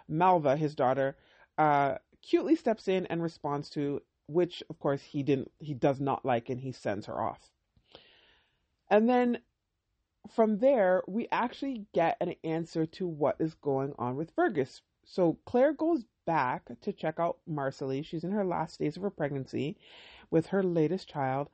[0.08, 1.16] Malva, his daughter,
[1.56, 6.24] uh, cutely steps in and responds to, which of course he didn't, he does not
[6.24, 7.48] like, and he sends her off.
[8.90, 9.38] And then
[10.34, 14.82] from there, we actually get an answer to what is going on with Fergus.
[15.04, 18.04] So Claire goes back to check out Marsali.
[18.04, 19.78] She's in her last days of her pregnancy
[20.30, 21.48] with her latest child.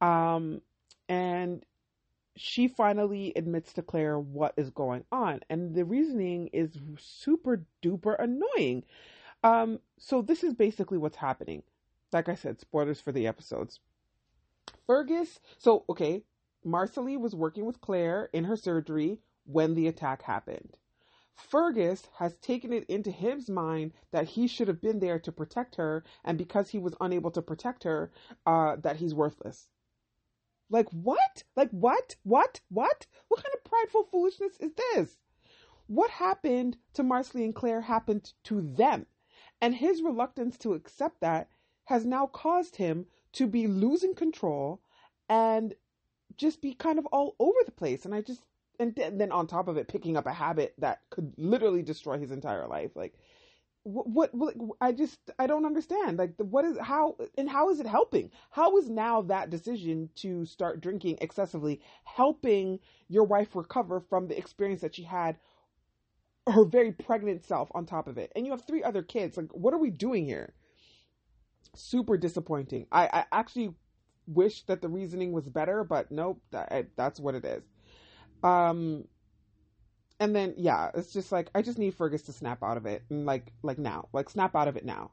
[0.00, 0.62] Um,
[1.08, 1.64] and
[2.36, 5.40] she finally admits to Claire what is going on.
[5.50, 8.84] And the reasoning is super duper annoying.
[9.42, 11.64] Um, so this is basically what's happening.
[12.12, 13.80] Like I said, spoilers for the episodes.
[14.86, 16.22] Fergus, so okay,
[16.64, 20.76] Marsali was working with Claire in her surgery when the attack happened.
[21.36, 25.76] Fergus has taken it into his mind that he should have been there to protect
[25.76, 28.10] her, and because he was unable to protect her,
[28.46, 29.68] uh, that he's worthless.
[30.68, 31.44] Like what?
[31.56, 32.16] Like what?
[32.22, 32.60] What?
[32.68, 33.06] What?
[33.28, 35.18] What kind of prideful foolishness is this?
[35.86, 39.06] What happened to Marsali and Claire happened to them,
[39.60, 41.48] and his reluctance to accept that
[41.84, 44.80] has now caused him to be losing control
[45.28, 45.74] and
[46.36, 48.04] just be kind of all over the place.
[48.04, 48.42] And I just
[48.80, 52.30] and then on top of it, picking up a habit that could literally destroy his
[52.30, 52.90] entire life.
[52.96, 53.14] Like,
[53.82, 56.18] what, what, I just, I don't understand.
[56.18, 58.30] Like, what is, how, and how is it helping?
[58.50, 64.36] How is now that decision to start drinking excessively helping your wife recover from the
[64.36, 65.36] experience that she had,
[66.46, 68.32] her very pregnant self on top of it?
[68.34, 69.36] And you have three other kids.
[69.36, 70.54] Like, what are we doing here?
[71.74, 72.86] Super disappointing.
[72.90, 73.74] I, I actually
[74.26, 77.62] wish that the reasoning was better, but nope, that, that's what it is.
[78.42, 79.04] Um,
[80.18, 83.02] and then yeah, it's just like I just need Fergus to snap out of it,
[83.10, 85.12] and like like now, like snap out of it now.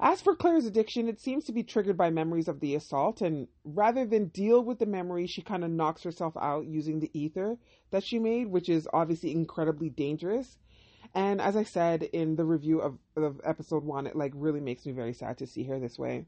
[0.00, 3.46] As for Claire's addiction, it seems to be triggered by memories of the assault, and
[3.64, 7.56] rather than deal with the memory, she kind of knocks herself out using the ether
[7.90, 10.58] that she made, which is obviously incredibly dangerous.
[11.14, 14.84] And as I said in the review of, of episode one, it like really makes
[14.84, 16.26] me very sad to see her this way.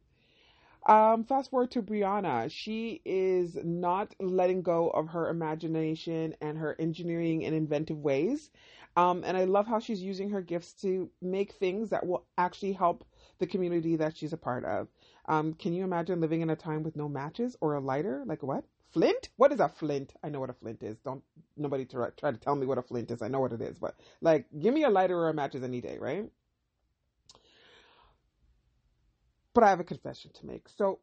[0.87, 2.51] Um, fast forward to Brianna.
[2.51, 8.51] She is not letting go of her imagination and her engineering and inventive ways.
[8.97, 12.73] Um, and I love how she's using her gifts to make things that will actually
[12.73, 13.05] help
[13.39, 14.89] the community that she's a part of.
[15.27, 18.23] Um, can you imagine living in a time with no matches or a lighter?
[18.25, 18.65] Like what?
[18.93, 19.29] Flint?
[19.37, 20.15] What is a flint?
[20.23, 20.97] I know what a flint is.
[21.05, 21.23] Don't
[21.57, 23.21] nobody try, try to tell me what a flint is.
[23.23, 25.81] I know what it is, but like, give me a lighter or a matches any
[25.81, 26.31] day, right?
[29.57, 30.69] But I have a confession to make.
[30.69, 30.99] So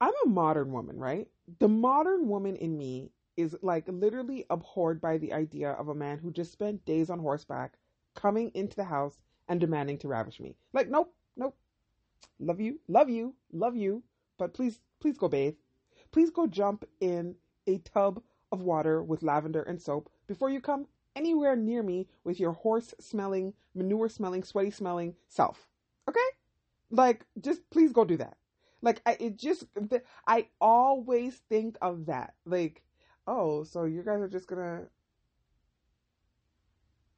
[0.00, 1.28] I'm a modern woman, right?
[1.60, 6.18] The modern woman in me is like literally abhorred by the idea of a man
[6.18, 7.78] who just spent days on horseback
[8.16, 10.56] coming into the house and demanding to ravish me.
[10.72, 11.56] Like, nope, nope.
[12.40, 14.02] Love you, love you, love you,
[14.36, 15.54] but please, please go bathe.
[16.10, 17.36] Please go jump in
[17.68, 22.40] a tub of water with lavender and soap before you come anywhere near me with
[22.40, 25.69] your horse smelling, manure smelling, sweaty smelling self.
[26.90, 28.36] Like, just please go do that.
[28.82, 29.64] Like, I, it just,
[30.26, 32.34] I always think of that.
[32.46, 32.82] Like,
[33.26, 34.84] oh, so you guys are just gonna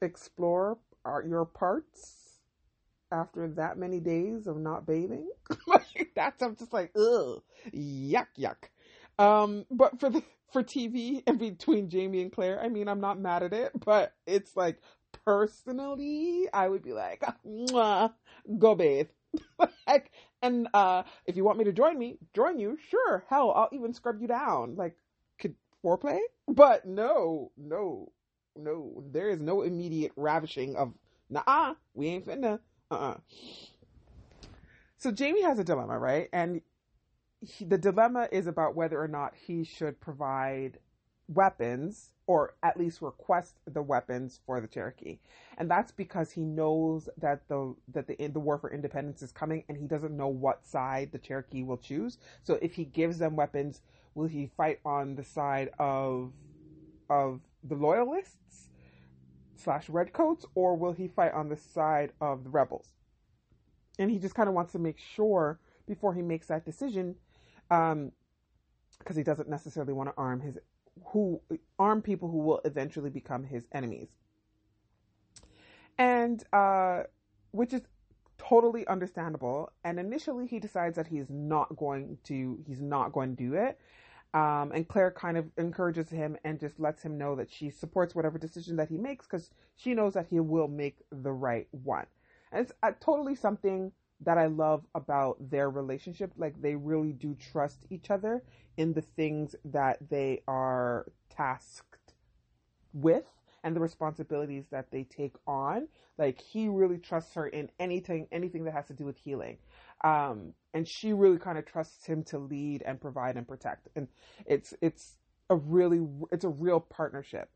[0.01, 2.39] explore our, your parts
[3.13, 5.31] after that many days of not bathing?
[5.67, 8.69] like, that's, I'm just like, ugh, yuck, yuck.
[9.19, 13.21] Um, but for the, for TV and between Jamie and Claire, I mean, I'm not
[13.21, 14.81] mad at it, but it's like,
[15.25, 17.23] personally, I would be like,
[18.59, 19.09] go bathe.
[19.87, 20.11] like,
[20.42, 23.25] and uh, if you want me to join me, join you, sure.
[23.29, 24.77] Hell, I'll even scrub you down.
[24.77, 24.97] Like,
[25.38, 26.18] could foreplay?
[26.49, 28.12] But no, no,
[28.57, 29.03] no.
[29.11, 30.92] There is no immediate ravishing of,
[31.31, 32.61] nah, we ain't finna.
[32.90, 33.16] Uh uh
[34.97, 36.29] So Jamie has a dilemma, right?
[36.33, 36.61] And
[37.40, 40.79] he, the dilemma is about whether or not he should provide
[41.35, 45.18] weapons or at least request the weapons for the Cherokee.
[45.59, 49.64] And that's because he knows that the that the the war for independence is coming
[49.68, 52.18] and he doesn't know what side the Cherokee will choose.
[52.42, 53.81] So if he gives them weapons,
[54.14, 56.33] will he fight on the side of
[57.11, 58.71] of the loyalists
[59.57, 62.88] slash redcoats or will he fight on the side of the rebels?
[63.99, 67.16] And he just kind of wants to make sure before he makes that decision
[67.71, 68.12] um
[68.99, 70.59] because he doesn't necessarily want to arm his
[71.07, 71.40] who
[71.78, 74.09] arm people who will eventually become his enemies.
[75.98, 77.02] And uh,
[77.52, 77.83] which is
[78.38, 79.70] totally understandable.
[79.85, 83.78] And initially, he decides that he's not going to he's not going to do it.
[84.35, 88.14] Um, and Claire kind of encourages him and just lets him know that she supports
[88.14, 92.07] whatever decision that he makes because she knows that he will make the right one.
[92.50, 93.92] And it's uh, totally something
[94.25, 96.33] that I love about their relationship.
[96.37, 98.43] Like they really do trust each other
[98.77, 102.15] in the things that they are tasked
[102.93, 103.25] with
[103.65, 105.89] and the responsibilities that they take on.
[106.19, 109.59] Like he really trusts her in anything anything that has to do with healing.
[110.05, 113.89] Um, and she really kind of trusts him to lead and provide and protect.
[113.97, 114.09] And
[114.47, 115.17] it's it's
[115.49, 117.51] a really it's a real partnership.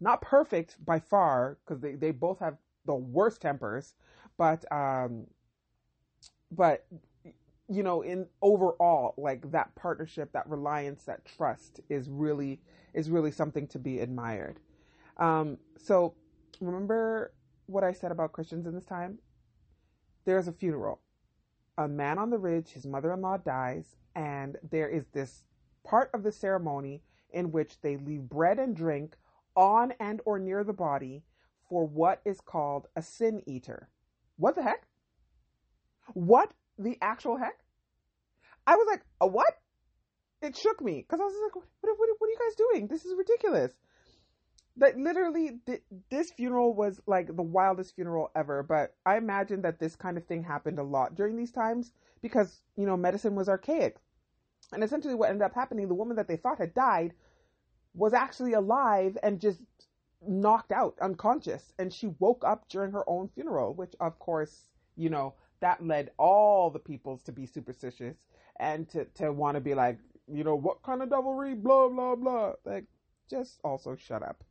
[0.00, 3.94] Not perfect by far because they, they both have the worst tempers,
[4.36, 5.26] but um
[6.52, 6.86] but
[7.68, 12.60] you know in overall like that partnership that reliance that trust is really
[12.94, 14.60] is really something to be admired.
[15.16, 16.14] Um so
[16.60, 17.32] remember
[17.66, 19.18] what i said about christians in this time?
[20.24, 21.00] There's a funeral.
[21.78, 25.44] A man on the ridge his mother-in-law dies and there is this
[25.84, 29.16] part of the ceremony in which they leave bread and drink
[29.56, 31.22] on and or near the body
[31.68, 33.88] for what is called a sin eater.
[34.36, 34.86] What the heck
[36.14, 37.58] what the actual heck?
[38.66, 39.54] I was like, a what?
[40.40, 41.64] It shook me because I was like, what,
[41.98, 42.88] what, what, are you guys doing?
[42.88, 43.72] This is ridiculous.
[44.78, 48.62] That literally, th- this funeral was like the wildest funeral ever.
[48.62, 51.92] But I imagine that this kind of thing happened a lot during these times
[52.22, 53.96] because, you know, medicine was archaic.
[54.72, 57.12] And essentially, what ended up happening, the woman that they thought had died
[57.94, 59.60] was actually alive and just
[60.26, 61.72] knocked out, unconscious.
[61.78, 66.10] And she woke up during her own funeral, which, of course, you know, that led
[66.18, 68.16] all the peoples to be superstitious
[68.58, 69.98] and to, to want to be like,
[70.30, 72.52] you know, what kind of devilry, blah, blah, blah.
[72.64, 72.84] Like,
[73.30, 74.44] just also shut up.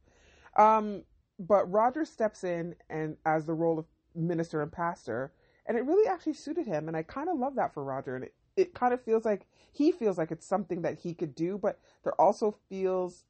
[0.55, 1.03] Um,
[1.37, 3.85] but Roger steps in and as the role of
[4.15, 5.33] minister and pastor,
[5.65, 6.87] and it really actually suited him.
[6.87, 8.15] And I kind of love that for Roger.
[8.15, 11.35] And it, it kind of feels like he feels like it's something that he could
[11.35, 13.25] do, but there also feels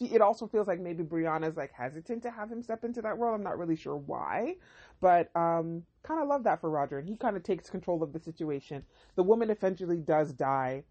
[0.00, 3.34] it also feels like maybe Brianna's like hesitant to have him step into that role.
[3.34, 4.56] I'm not really sure why,
[5.00, 8.12] but um, kind of love that for Roger, and he kind of takes control of
[8.12, 8.82] the situation.
[9.16, 10.84] The woman eventually does die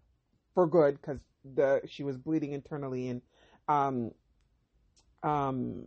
[0.54, 1.20] for good because
[1.54, 3.22] the she was bleeding internally and
[3.68, 4.10] um
[5.22, 5.86] um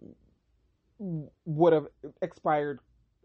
[1.46, 1.88] would have
[2.22, 2.80] expired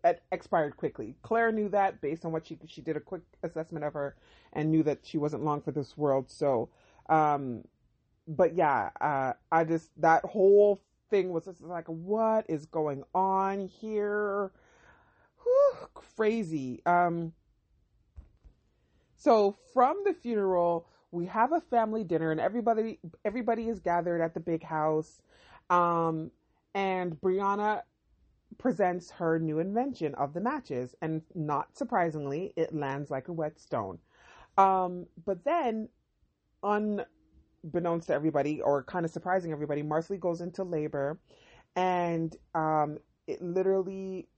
[0.05, 1.17] it expired quickly.
[1.23, 4.17] Claire knew that based on what she she did a quick assessment of her
[4.53, 6.31] and knew that she wasn't long for this world.
[6.31, 6.69] So,
[7.09, 7.65] um,
[8.29, 13.67] but yeah, uh, I just that whole thing was just like, what is going on
[13.67, 14.53] here?
[15.43, 16.83] Whew, crazy.
[16.85, 17.33] Um,
[19.17, 24.35] so from the funeral, we have a family dinner, and everybody everybody is gathered at
[24.35, 25.23] the big house.
[25.71, 26.31] Um,
[26.75, 27.83] and Brianna
[28.59, 33.99] presents her new invention of the matches, and not surprisingly, it lands like a whetstone.
[34.59, 35.89] Um, but then,
[37.65, 41.19] unbeknownst to everybody, or kind of surprising everybody, Marsali goes into labor,
[41.77, 44.29] and um, it literally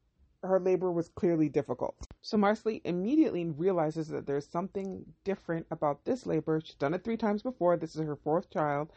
[0.43, 1.95] her labor was clearly difficult.
[2.23, 6.61] So Marsali immediately realizes that there's something different about this labor.
[6.65, 7.77] She's done it three times before.
[7.77, 8.91] This is her fourth child,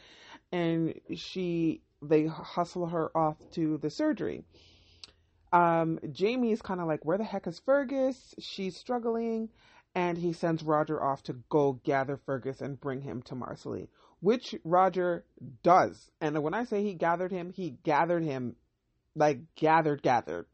[0.51, 4.43] and she they hustle her off to the surgery.
[5.51, 8.33] Um, Jamie is kind of like, where the heck is Fergus?
[8.39, 9.49] She's struggling,
[9.95, 13.87] and he sends Roger off to go gather Fergus and bring him to Marsali,
[14.23, 15.25] which Roger
[15.63, 16.09] does.
[16.21, 18.55] And when I say he gathered him, he gathered him,
[19.15, 20.45] like gathered, gathered,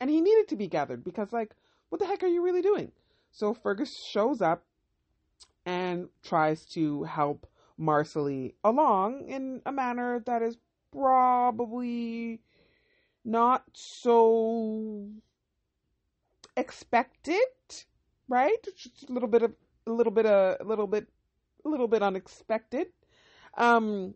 [0.00, 1.54] and he needed to be gathered because, like,
[1.90, 2.90] what the heck are you really doing?
[3.30, 4.64] So Fergus shows up
[5.64, 7.46] and tries to help
[7.78, 10.56] Marsali along in a manner that is
[10.90, 12.40] probably
[13.24, 15.08] not so
[16.56, 17.46] expected,
[18.28, 18.58] right?
[18.76, 19.52] Just a little bit of
[19.86, 21.06] a little bit of a little bit
[21.64, 22.88] a little bit unexpected.
[23.56, 24.14] Um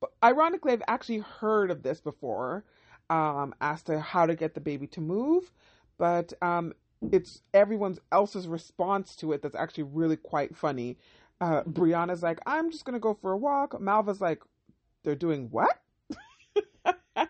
[0.00, 2.64] but ironically I've actually heard of this before
[3.10, 5.52] um as to how to get the baby to move,
[5.98, 6.72] but um
[7.12, 10.96] it's everyone else's response to it that's actually really quite funny.
[11.40, 14.42] Uh Brianna's like, "I'm just to go for a walk." Malva's like,
[15.04, 15.80] "They're doing what?"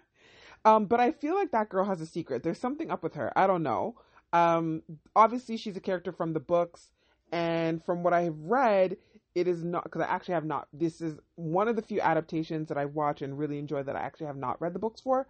[0.64, 2.42] Um, but I feel like that girl has a secret.
[2.42, 3.32] There's something up with her.
[3.38, 3.96] I don't know.
[4.32, 4.82] Um,
[5.14, 6.92] obviously she's a character from the books,
[7.32, 8.96] and from what I have read,
[9.34, 10.68] it is not because I actually have not.
[10.72, 14.00] This is one of the few adaptations that I watch and really enjoy that I
[14.00, 15.26] actually have not read the books for.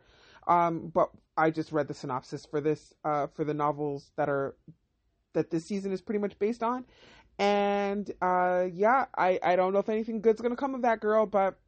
[0.47, 4.55] Um, but I just read the synopsis for this uh, for the novels that are
[5.33, 6.85] that this season is pretty much based on.
[7.39, 11.27] And uh, yeah, I I don't know if anything good's gonna come of that girl,
[11.27, 11.59] but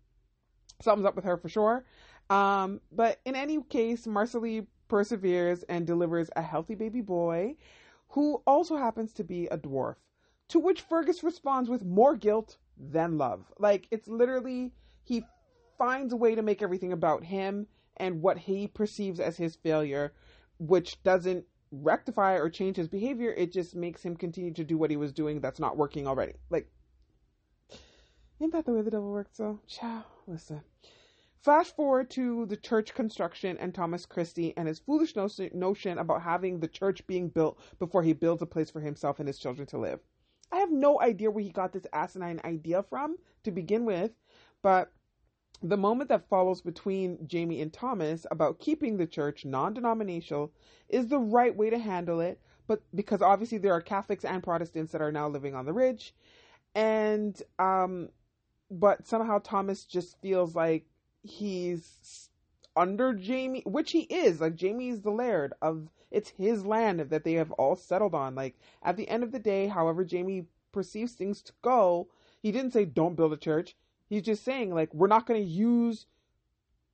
[0.82, 1.84] something's up with her for sure.
[2.28, 7.56] Um, but in any case, Marsali perseveres and delivers a healthy baby boy
[8.08, 9.96] who also happens to be a dwarf.
[10.48, 13.52] To which Fergus responds with more guilt than love.
[13.58, 14.72] Like, it's literally,
[15.02, 15.24] he
[15.76, 17.66] finds a way to make everything about him
[17.96, 20.12] and what he perceives as his failure,
[20.58, 23.32] which doesn't rectify or change his behavior.
[23.32, 26.34] It just makes him continue to do what he was doing that's not working already.
[26.48, 26.70] Like,
[28.40, 29.58] ain't that the way the devil works, though?
[29.66, 30.04] Ciao.
[30.26, 30.60] Listen.
[31.40, 36.60] Flash forward to the church construction and Thomas Christie and his foolish notion about having
[36.60, 39.78] the church being built before he builds a place for himself and his children to
[39.78, 40.00] live.
[40.52, 44.12] I have no idea where he got this asinine idea from to begin with,
[44.62, 44.92] but
[45.62, 50.52] the moment that follows between Jamie and Thomas about keeping the church non denominational
[50.88, 54.92] is the right way to handle it, but because obviously there are Catholics and Protestants
[54.92, 56.14] that are now living on the ridge.
[56.74, 58.10] And um
[58.70, 60.86] but somehow Thomas just feels like
[61.22, 62.28] he's
[62.76, 64.40] under Jamie, which he is.
[64.40, 68.34] Like Jamie's the laird of it's his land that they have all settled on.
[68.34, 72.08] Like at the end of the day, however Jamie perceives things to go,
[72.42, 73.76] he didn't say don't build a church.
[74.08, 76.06] He's just saying like we're not going to use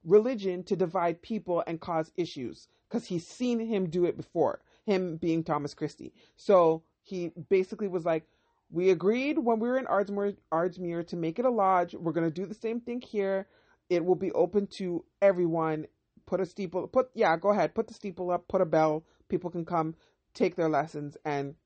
[0.05, 4.61] religion to divide people and cause issues because he's seen him do it before.
[4.87, 6.13] Him being Thomas Christie.
[6.37, 8.27] So he basically was like,
[8.71, 11.95] we agreed when we were in Ardsmuir to make it a lodge.
[11.95, 13.47] We're going to do the same thing here
[13.93, 15.87] it will be open to everyone.
[16.33, 19.05] Put a steeple, put, yeah, go ahead, put the steeple up, put a bell.
[19.29, 19.97] People can come
[20.33, 21.57] take their lessons and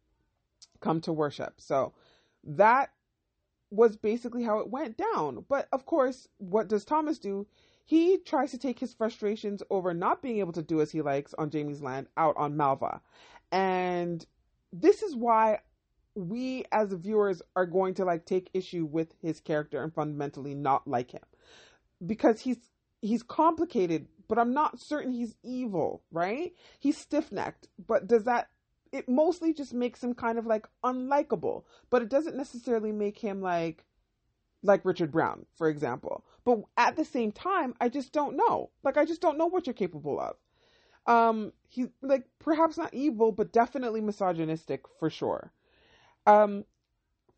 [0.80, 1.60] come to worship.
[1.60, 1.94] So
[2.42, 2.90] that
[3.70, 5.44] was basically how it went down.
[5.48, 7.46] But of course, what does Thomas do?
[7.84, 11.32] He tries to take his frustrations over not being able to do as he likes
[11.34, 13.00] on Jamie's land out on Malva.
[13.52, 14.26] And
[14.72, 15.60] this is why
[16.16, 20.88] we as viewers are going to like take issue with his character and fundamentally not
[20.88, 21.22] like him
[22.04, 22.58] because he's
[23.00, 26.52] he's complicated, but I'm not certain he's evil, right?
[26.78, 28.48] He's stiff necked, but does that
[28.92, 33.40] it mostly just makes him kind of like unlikable, but it doesn't necessarily make him
[33.40, 33.84] like
[34.62, 36.24] like Richard Brown, for example.
[36.44, 38.70] But at the same time, I just don't know.
[38.82, 40.36] Like I just don't know what you're capable of.
[41.06, 45.52] Um he like perhaps not evil, but definitely misogynistic for sure.
[46.26, 46.64] Um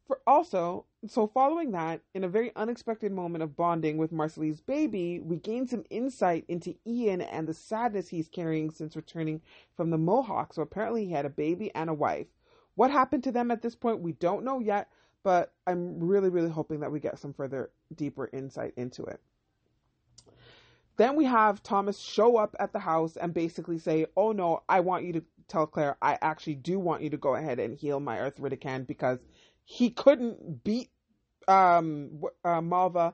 [0.07, 5.21] for also so following that, in a very unexpected moment of bonding with Marsali's baby,
[5.21, 9.41] we gain some insight into Ian and the sadness he's carrying since returning
[9.77, 10.53] from the Mohawk.
[10.53, 12.27] So apparently he had a baby and a wife.
[12.75, 14.89] What happened to them at this point, we don't know yet,
[15.23, 19.21] but I'm really, really hoping that we get some further deeper insight into it.
[20.97, 24.81] Then we have Thomas show up at the house and basically say, Oh no, I
[24.81, 28.01] want you to tell Claire, I actually do want you to go ahead and heal
[28.01, 29.21] my arthritic hand because
[29.71, 30.89] he couldn't beat
[31.47, 33.13] um, uh, Malva.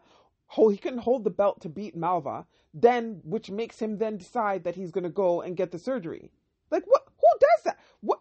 [0.48, 2.46] He couldn't hold the belt to beat Malva.
[2.72, 6.30] Then, which makes him then decide that he's going to go and get the surgery.
[6.70, 7.02] Like what?
[7.18, 7.80] Who does that?
[8.02, 8.20] What?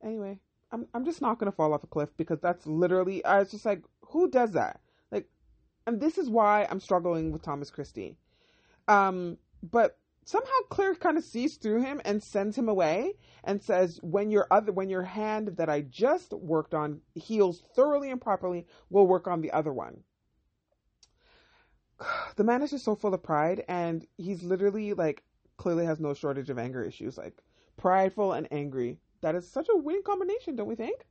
[0.00, 0.38] Anyway,
[0.70, 3.24] I'm I'm just not going to fall off a cliff because that's literally.
[3.24, 4.80] I was just like, who does that?
[5.10, 5.28] Like,
[5.88, 8.16] and this is why I'm struggling with Thomas Christie.
[8.86, 9.98] Um, but
[10.28, 14.46] somehow Claire kind of sees through him and sends him away and says, "When your
[14.50, 19.26] other, when your hand that I just worked on heals thoroughly and properly, we'll work
[19.26, 20.04] on the other one."
[22.36, 25.24] The man is just so full of pride, and he's literally like
[25.56, 27.42] clearly has no shortage of anger issues, like
[27.78, 28.98] prideful and angry.
[29.22, 31.06] That is such a winning combination, don't we think?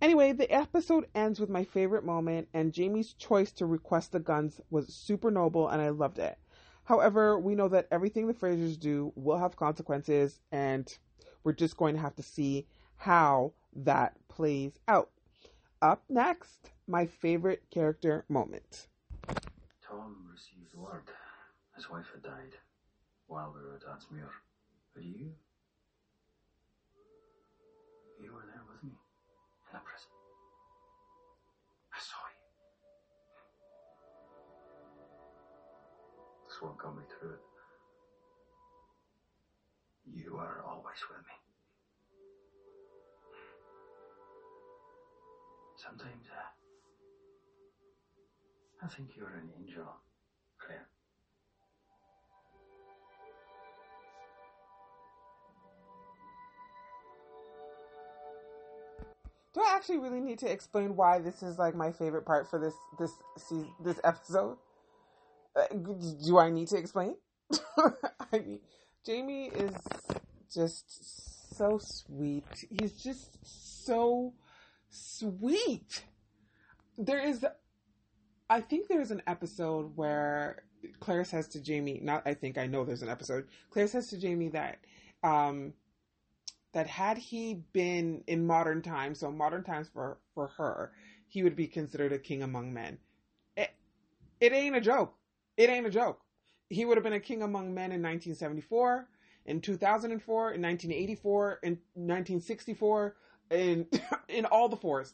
[0.00, 4.60] Anyway, the episode ends with my favorite moment, and Jamie's choice to request the guns
[4.70, 6.38] was super noble, and I loved it.
[6.90, 10.92] However, we know that everything the Frasers do will have consequences, and
[11.44, 12.66] we're just going to have to see
[12.96, 15.10] how that plays out.
[15.80, 18.88] Up next, my favorite character moment.
[19.80, 21.04] Tom received word
[21.76, 22.56] his wife had died
[23.28, 24.28] while we were at Ardsmuir.
[24.92, 25.30] But you?
[28.20, 30.09] You were there with me in the prison.
[36.62, 37.40] Won't got me through it.
[40.12, 41.34] You are always with me.
[45.76, 46.50] Sometimes uh,
[48.84, 49.86] I think you're an angel,
[50.58, 50.88] Claire.
[59.54, 62.58] Do I actually really need to explain why this is like my favorite part for
[62.58, 64.58] this this season, this episode?
[65.56, 65.66] Uh,
[66.24, 67.16] do I need to explain?
[68.32, 68.60] I mean,
[69.04, 69.74] Jamie is
[70.52, 72.44] just so sweet.
[72.70, 73.38] He's just
[73.84, 74.34] so
[74.88, 76.04] sweet.
[76.96, 77.44] There is,
[78.48, 80.62] I think there's an episode where
[81.00, 83.48] Claire says to Jamie, not I think I know there's an episode.
[83.70, 84.78] Claire says to Jamie that,
[85.22, 85.72] um,
[86.72, 90.92] that had he been in modern times, so modern times for for her,
[91.26, 92.98] he would be considered a king among men.
[93.56, 93.70] It,
[94.40, 95.14] it ain't a joke.
[95.60, 96.22] It ain't a joke.
[96.70, 99.06] He would have been a king among men in 1974,
[99.44, 103.16] in 2004, in 1984, in 1964,
[103.50, 103.86] in
[104.28, 105.12] in all the fours.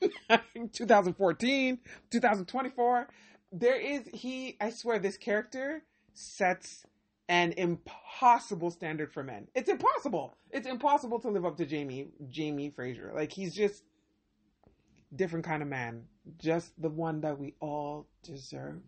[0.72, 1.78] 2014,
[2.10, 3.08] 2024.
[3.52, 4.56] There is he.
[4.62, 5.82] I swear, this character
[6.14, 6.86] sets
[7.28, 9.48] an impossible standard for men.
[9.54, 10.34] It's impossible.
[10.50, 13.12] It's impossible to live up to Jamie Jamie Fraser.
[13.14, 13.82] Like he's just
[15.14, 16.04] different kind of man.
[16.38, 18.80] Just the one that we all deserve.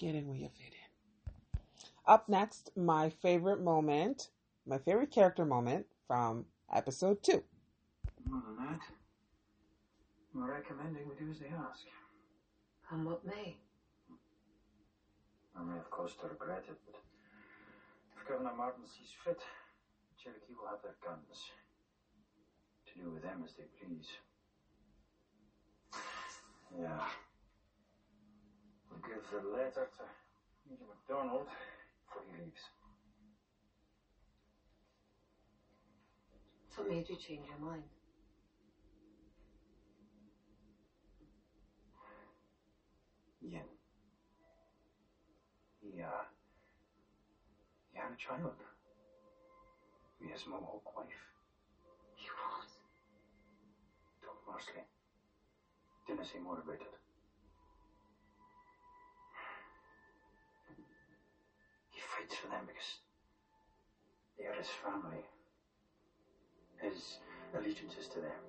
[0.00, 1.60] Get in where you fit in.
[2.06, 4.30] Up next, my favorite moment,
[4.66, 7.44] my favorite character moment from episode two.
[8.24, 8.80] More than that,
[10.34, 11.84] I'm recommending we do as they ask.
[12.90, 13.58] And what may.
[15.54, 16.98] I may of course to regret it, but
[18.16, 19.42] if Governor Martin sees fit,
[20.16, 21.52] Cherokee will have their guns.
[22.86, 24.08] To do with them as they please.
[26.80, 27.04] Yeah.
[29.00, 30.04] We'll give the letter to
[30.68, 32.60] Major MacDonald before he leaves.
[36.76, 37.82] What made you change your mind?
[43.42, 43.62] Ian.
[45.80, 46.08] He, uh,
[47.92, 48.52] he had a child.
[50.20, 51.06] With his Mohawk wife.
[52.16, 52.68] He was.
[54.22, 54.84] Told Marsali.
[56.06, 56.99] Didn't say more about it.
[62.10, 62.98] Fights for them because
[64.38, 65.22] they are his family.
[66.82, 67.18] His
[67.54, 68.40] allegiance is to them.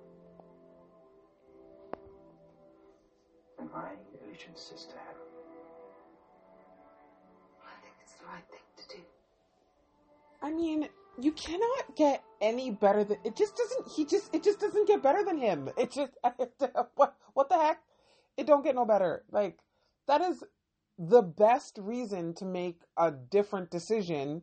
[3.58, 3.90] And my
[4.24, 5.18] allegiance is to him.
[7.62, 9.02] I think it's the right thing to do.
[10.42, 10.88] I mean,
[11.20, 13.36] you cannot get any better than it.
[13.36, 13.88] Just doesn't.
[13.94, 14.34] He just.
[14.34, 15.68] It just doesn't get better than him.
[15.76, 16.12] It just.
[16.96, 17.14] what?
[17.34, 17.80] What the heck?
[18.36, 19.22] It don't get no better.
[19.30, 19.58] Like
[20.08, 20.42] that is
[21.02, 24.42] the best reason to make a different decision.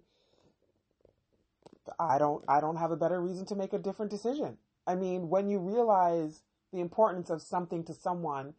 [1.98, 2.44] I don't.
[2.50, 4.58] I don't have a better reason to make a different decision.
[4.86, 6.42] I mean, when you realize
[6.74, 8.54] the importance of something to someone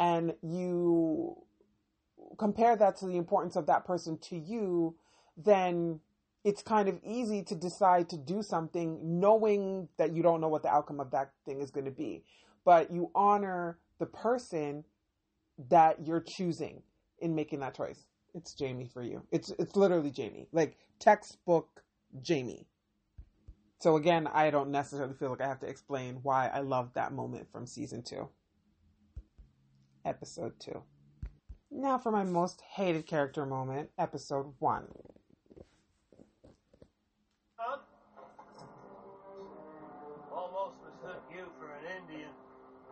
[0.00, 1.36] and you
[2.38, 4.96] compare that to the importance of that person to you,
[5.36, 6.00] then
[6.42, 10.64] it's kind of easy to decide to do something knowing that you don't know what
[10.64, 12.24] the outcome of that thing is going to be.
[12.64, 14.84] But you honor the person
[15.70, 16.82] that you're choosing
[17.24, 18.04] in making that choice.
[18.34, 19.22] It's Jamie for you.
[19.32, 20.46] It's it's literally Jamie.
[20.52, 21.82] Like textbook
[22.20, 22.68] Jamie.
[23.80, 27.12] So again, I don't necessarily feel like I have to explain why I love that
[27.12, 28.28] moment from season 2.
[30.04, 30.82] Episode 2.
[31.70, 34.86] Now for my most hated character moment, episode 1.
[37.56, 37.78] Huh?
[40.32, 42.30] Almost mistook you for an Indian.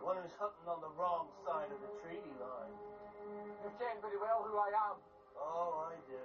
[0.01, 2.92] One who's hunting on the wrong side of the treaty line.
[3.63, 4.99] You ken pretty well who I am.
[5.39, 6.19] Oh, I do.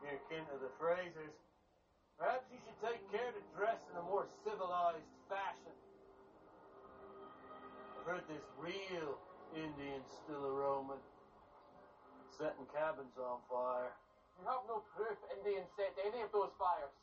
[0.00, 1.36] You're kin to the Frasers.
[2.16, 5.76] Perhaps you should take care to dress in a more civilized fashion.
[7.92, 9.20] I've heard this real
[9.52, 11.04] Indians still a roaming,
[12.40, 13.92] setting cabins on fire.
[14.40, 16.96] You have no proof Indians set any of those fires.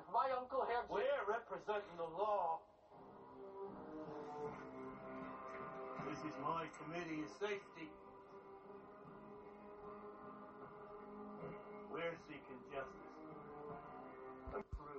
[0.00, 1.04] If my uncle heard you...
[1.04, 2.64] We're representing the law.
[6.08, 7.92] This is my committee of safety.
[11.98, 12.94] We're seeking justice.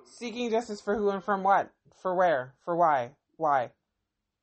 [0.03, 1.71] Seeking justice for who and from what?
[2.01, 2.55] For where?
[2.65, 3.11] For why?
[3.37, 3.71] Why?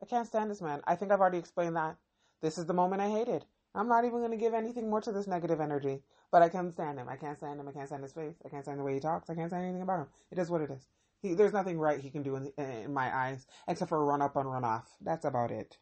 [0.03, 0.81] I can't stand this man.
[0.87, 1.97] I think I've already explained that.
[2.41, 3.45] This is the moment I hated.
[3.75, 6.01] I'm not even going to give anything more to this negative energy.
[6.33, 7.11] But I can't stand him.
[7.11, 7.69] I can't stand him.
[7.69, 8.37] I can't stand his face.
[8.43, 9.29] I can't stand the way he talks.
[9.29, 10.07] I can't stand anything about him.
[10.31, 10.87] It is what it is.
[11.21, 14.35] He, there's nothing right he can do in, in my eyes except for run up
[14.35, 14.89] and run off.
[15.03, 15.77] That's about it.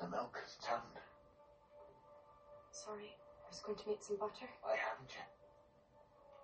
[0.00, 1.01] The milk has turned.
[2.82, 4.50] Sorry, I was going to make some butter.
[4.58, 5.22] Why haven't you?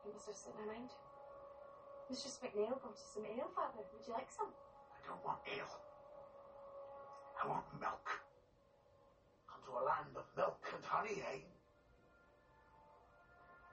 [0.06, 0.94] It must have slipped my mind.
[2.06, 3.82] Mistress McNeil brought us some ale, Father.
[3.82, 4.54] Would you like some?
[4.94, 5.82] I don't want ale.
[7.42, 8.06] I want milk.
[9.50, 11.42] Come to a land of milk and honey, eh?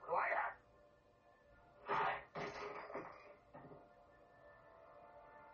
[0.02, 0.58] What do I have?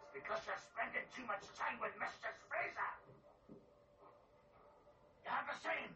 [0.00, 2.92] It's because you're spending too much time with Mistress Fraser.
[3.52, 5.92] You have the same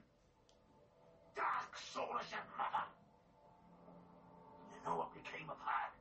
[1.76, 2.84] as your mother.
[4.72, 5.92] You know what became of her.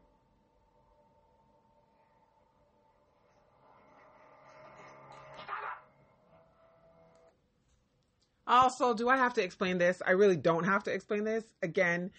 [8.48, 10.02] Also, do I have to explain this?
[10.06, 11.44] I really don't have to explain this.
[11.64, 12.12] Again,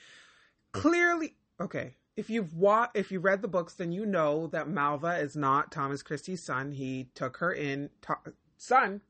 [0.72, 1.94] clearly, okay.
[2.16, 5.70] If you've wa- if you read the books, then you know that Malva is not
[5.70, 6.72] Thomas Christie's son.
[6.72, 9.02] He took her in, to- son,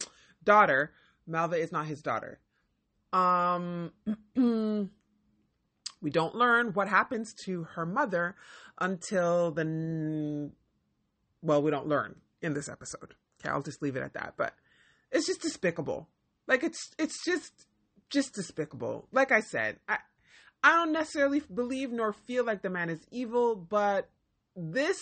[0.45, 0.93] daughter.
[1.27, 2.41] Malva is not his daughter.
[3.17, 3.93] Um,
[6.03, 8.37] we don't learn what happens to her mother
[8.79, 10.51] until the,
[11.43, 13.15] well, we don't learn in this episode.
[13.41, 14.35] Okay, I'll just leave it at that.
[14.37, 14.55] But
[15.11, 16.09] it's just despicable.
[16.47, 17.67] Like it's it's just
[18.11, 19.09] just despicable.
[19.13, 19.99] Like I said, I
[20.63, 24.09] I don't necessarily believe nor feel like the man is evil, but
[24.55, 24.99] this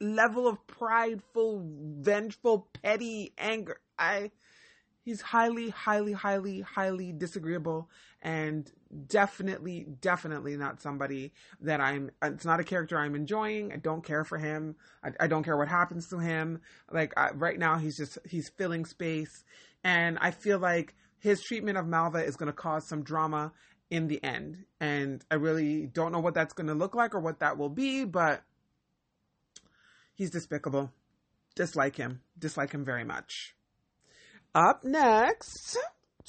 [0.00, 4.30] level of prideful, vengeful, petty anger, I
[5.02, 7.90] he's highly, highly, highly, highly disagreeable
[8.22, 8.70] and
[9.06, 13.72] definitely, definitely not somebody that I'm, it's not a character I'm enjoying.
[13.72, 14.76] I don't care for him.
[15.02, 16.60] I, I don't care what happens to him.
[16.90, 19.44] Like I, right now, he's just, he's filling space.
[19.82, 23.52] And I feel like his treatment of Malva is going to cause some drama
[23.90, 24.64] in the end.
[24.80, 27.68] And I really don't know what that's going to look like or what that will
[27.68, 28.42] be, but
[30.14, 30.92] he's despicable.
[31.56, 32.22] Dislike him.
[32.38, 33.54] Dislike him very much.
[34.54, 35.78] Up next,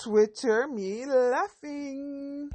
[0.01, 2.49] Twitter me laughing.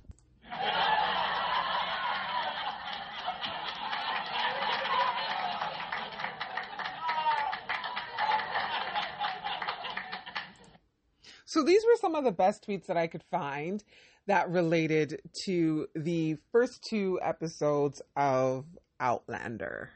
[11.45, 13.85] So these were some of the best tweets that I could find
[14.27, 18.65] that related to the first two episodes of
[19.01, 19.91] Outlander.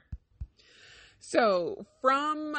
[1.25, 2.57] So from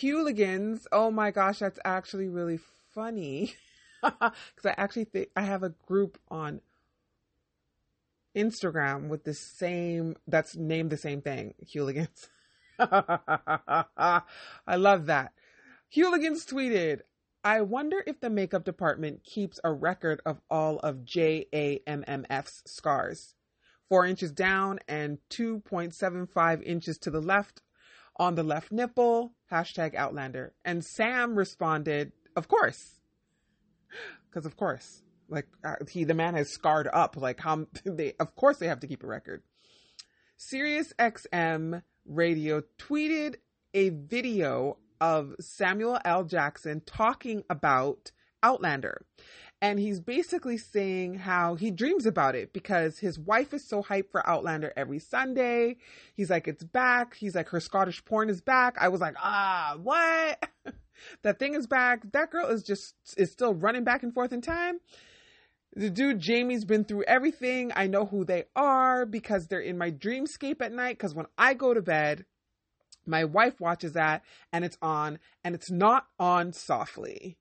[0.00, 2.60] Hooligans, oh my gosh, that's actually really
[2.94, 3.54] funny.
[4.02, 6.60] Because I actually think I have a group on
[8.36, 12.28] Instagram with the same, that's named the same thing, Hooligans.
[12.80, 14.22] I
[14.76, 15.34] love that.
[15.94, 17.02] Hooligans tweeted,
[17.44, 23.36] I wonder if the makeup department keeps a record of all of JAMMF's scars.
[23.88, 27.62] Four inches down and 2.75 inches to the left
[28.16, 29.32] on the left nipple.
[29.50, 30.54] Hashtag Outlander.
[30.64, 33.00] And Sam responded, Of course.
[34.30, 35.02] Because, of course.
[35.28, 37.18] Like, uh, he, the man has scarred up.
[37.18, 39.42] Like, how they, of course they have to keep a record.
[40.38, 43.36] Sirius XM Radio tweeted
[43.74, 46.24] a video of Samuel L.
[46.24, 48.10] Jackson talking about
[48.42, 49.04] Outlander.
[49.62, 54.10] And he's basically saying how he dreams about it because his wife is so hyped
[54.10, 55.76] for Outlander every Sunday.
[56.16, 57.14] He's like, it's back.
[57.14, 58.76] He's like, her Scottish porn is back.
[58.80, 60.50] I was like, ah, what?
[61.22, 62.10] that thing is back.
[62.10, 64.80] That girl is just, is still running back and forth in time.
[65.76, 67.70] The dude Jamie's been through everything.
[67.76, 70.98] I know who they are because they're in my dreamscape at night.
[70.98, 72.24] Because when I go to bed,
[73.06, 77.38] my wife watches that and it's on and it's not on softly.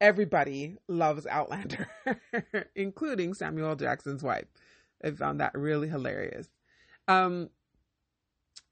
[0.00, 1.88] Everybody loves Outlander,
[2.74, 4.46] including Samuel Jackson's wife.
[5.02, 6.48] I found that really hilarious.
[7.08, 7.50] Um,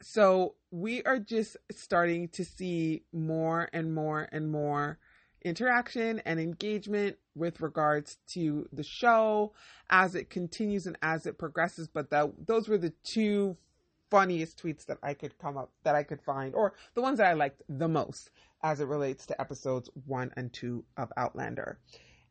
[0.03, 4.99] so we are just starting to see more and more and more
[5.45, 9.53] interaction and engagement with regards to the show
[9.91, 11.89] as it continues and as it progresses.
[11.89, 13.57] But that those were the two
[14.11, 17.27] funniest tweets that I could come up that I could find, or the ones that
[17.27, 18.31] I liked the most
[18.63, 21.79] as it relates to episodes one and two of Outlander.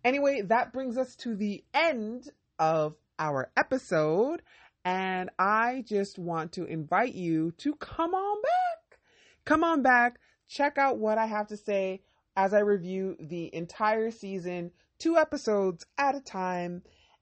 [0.04, 4.42] Anyway, that brings us to the end of our episode.
[4.86, 9.00] And I just want to invite you to come on back.
[9.46, 10.20] Come on back.
[10.48, 12.02] Check out what I have to say
[12.36, 16.82] as I review the entire season, two episodes at a time,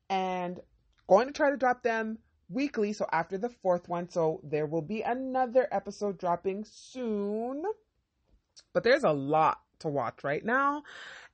[0.09, 0.59] and
[1.07, 2.17] going to try to drop them
[2.51, 2.93] weekly.
[2.93, 7.63] So after the fourth one, so there will be another episode dropping soon.
[8.73, 10.83] But there's a lot to watch right now,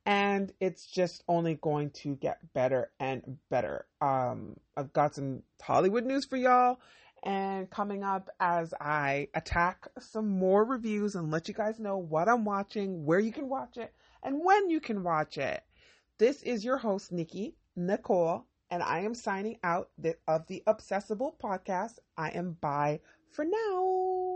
[0.06, 3.86] and it's just only going to get better and better.
[4.02, 6.80] Um, I've got some Hollywood news for y'all.
[7.24, 12.30] And coming up as I attack some more reviews and let you guys know what
[12.30, 13.92] I'm watching, where you can watch it,
[14.24, 15.64] and when you can watch it.
[16.20, 19.90] This is your host, Nikki Nicole, and I am signing out
[20.28, 22.00] of the Obsessible podcast.
[22.18, 23.00] I am bye
[23.32, 24.27] for now.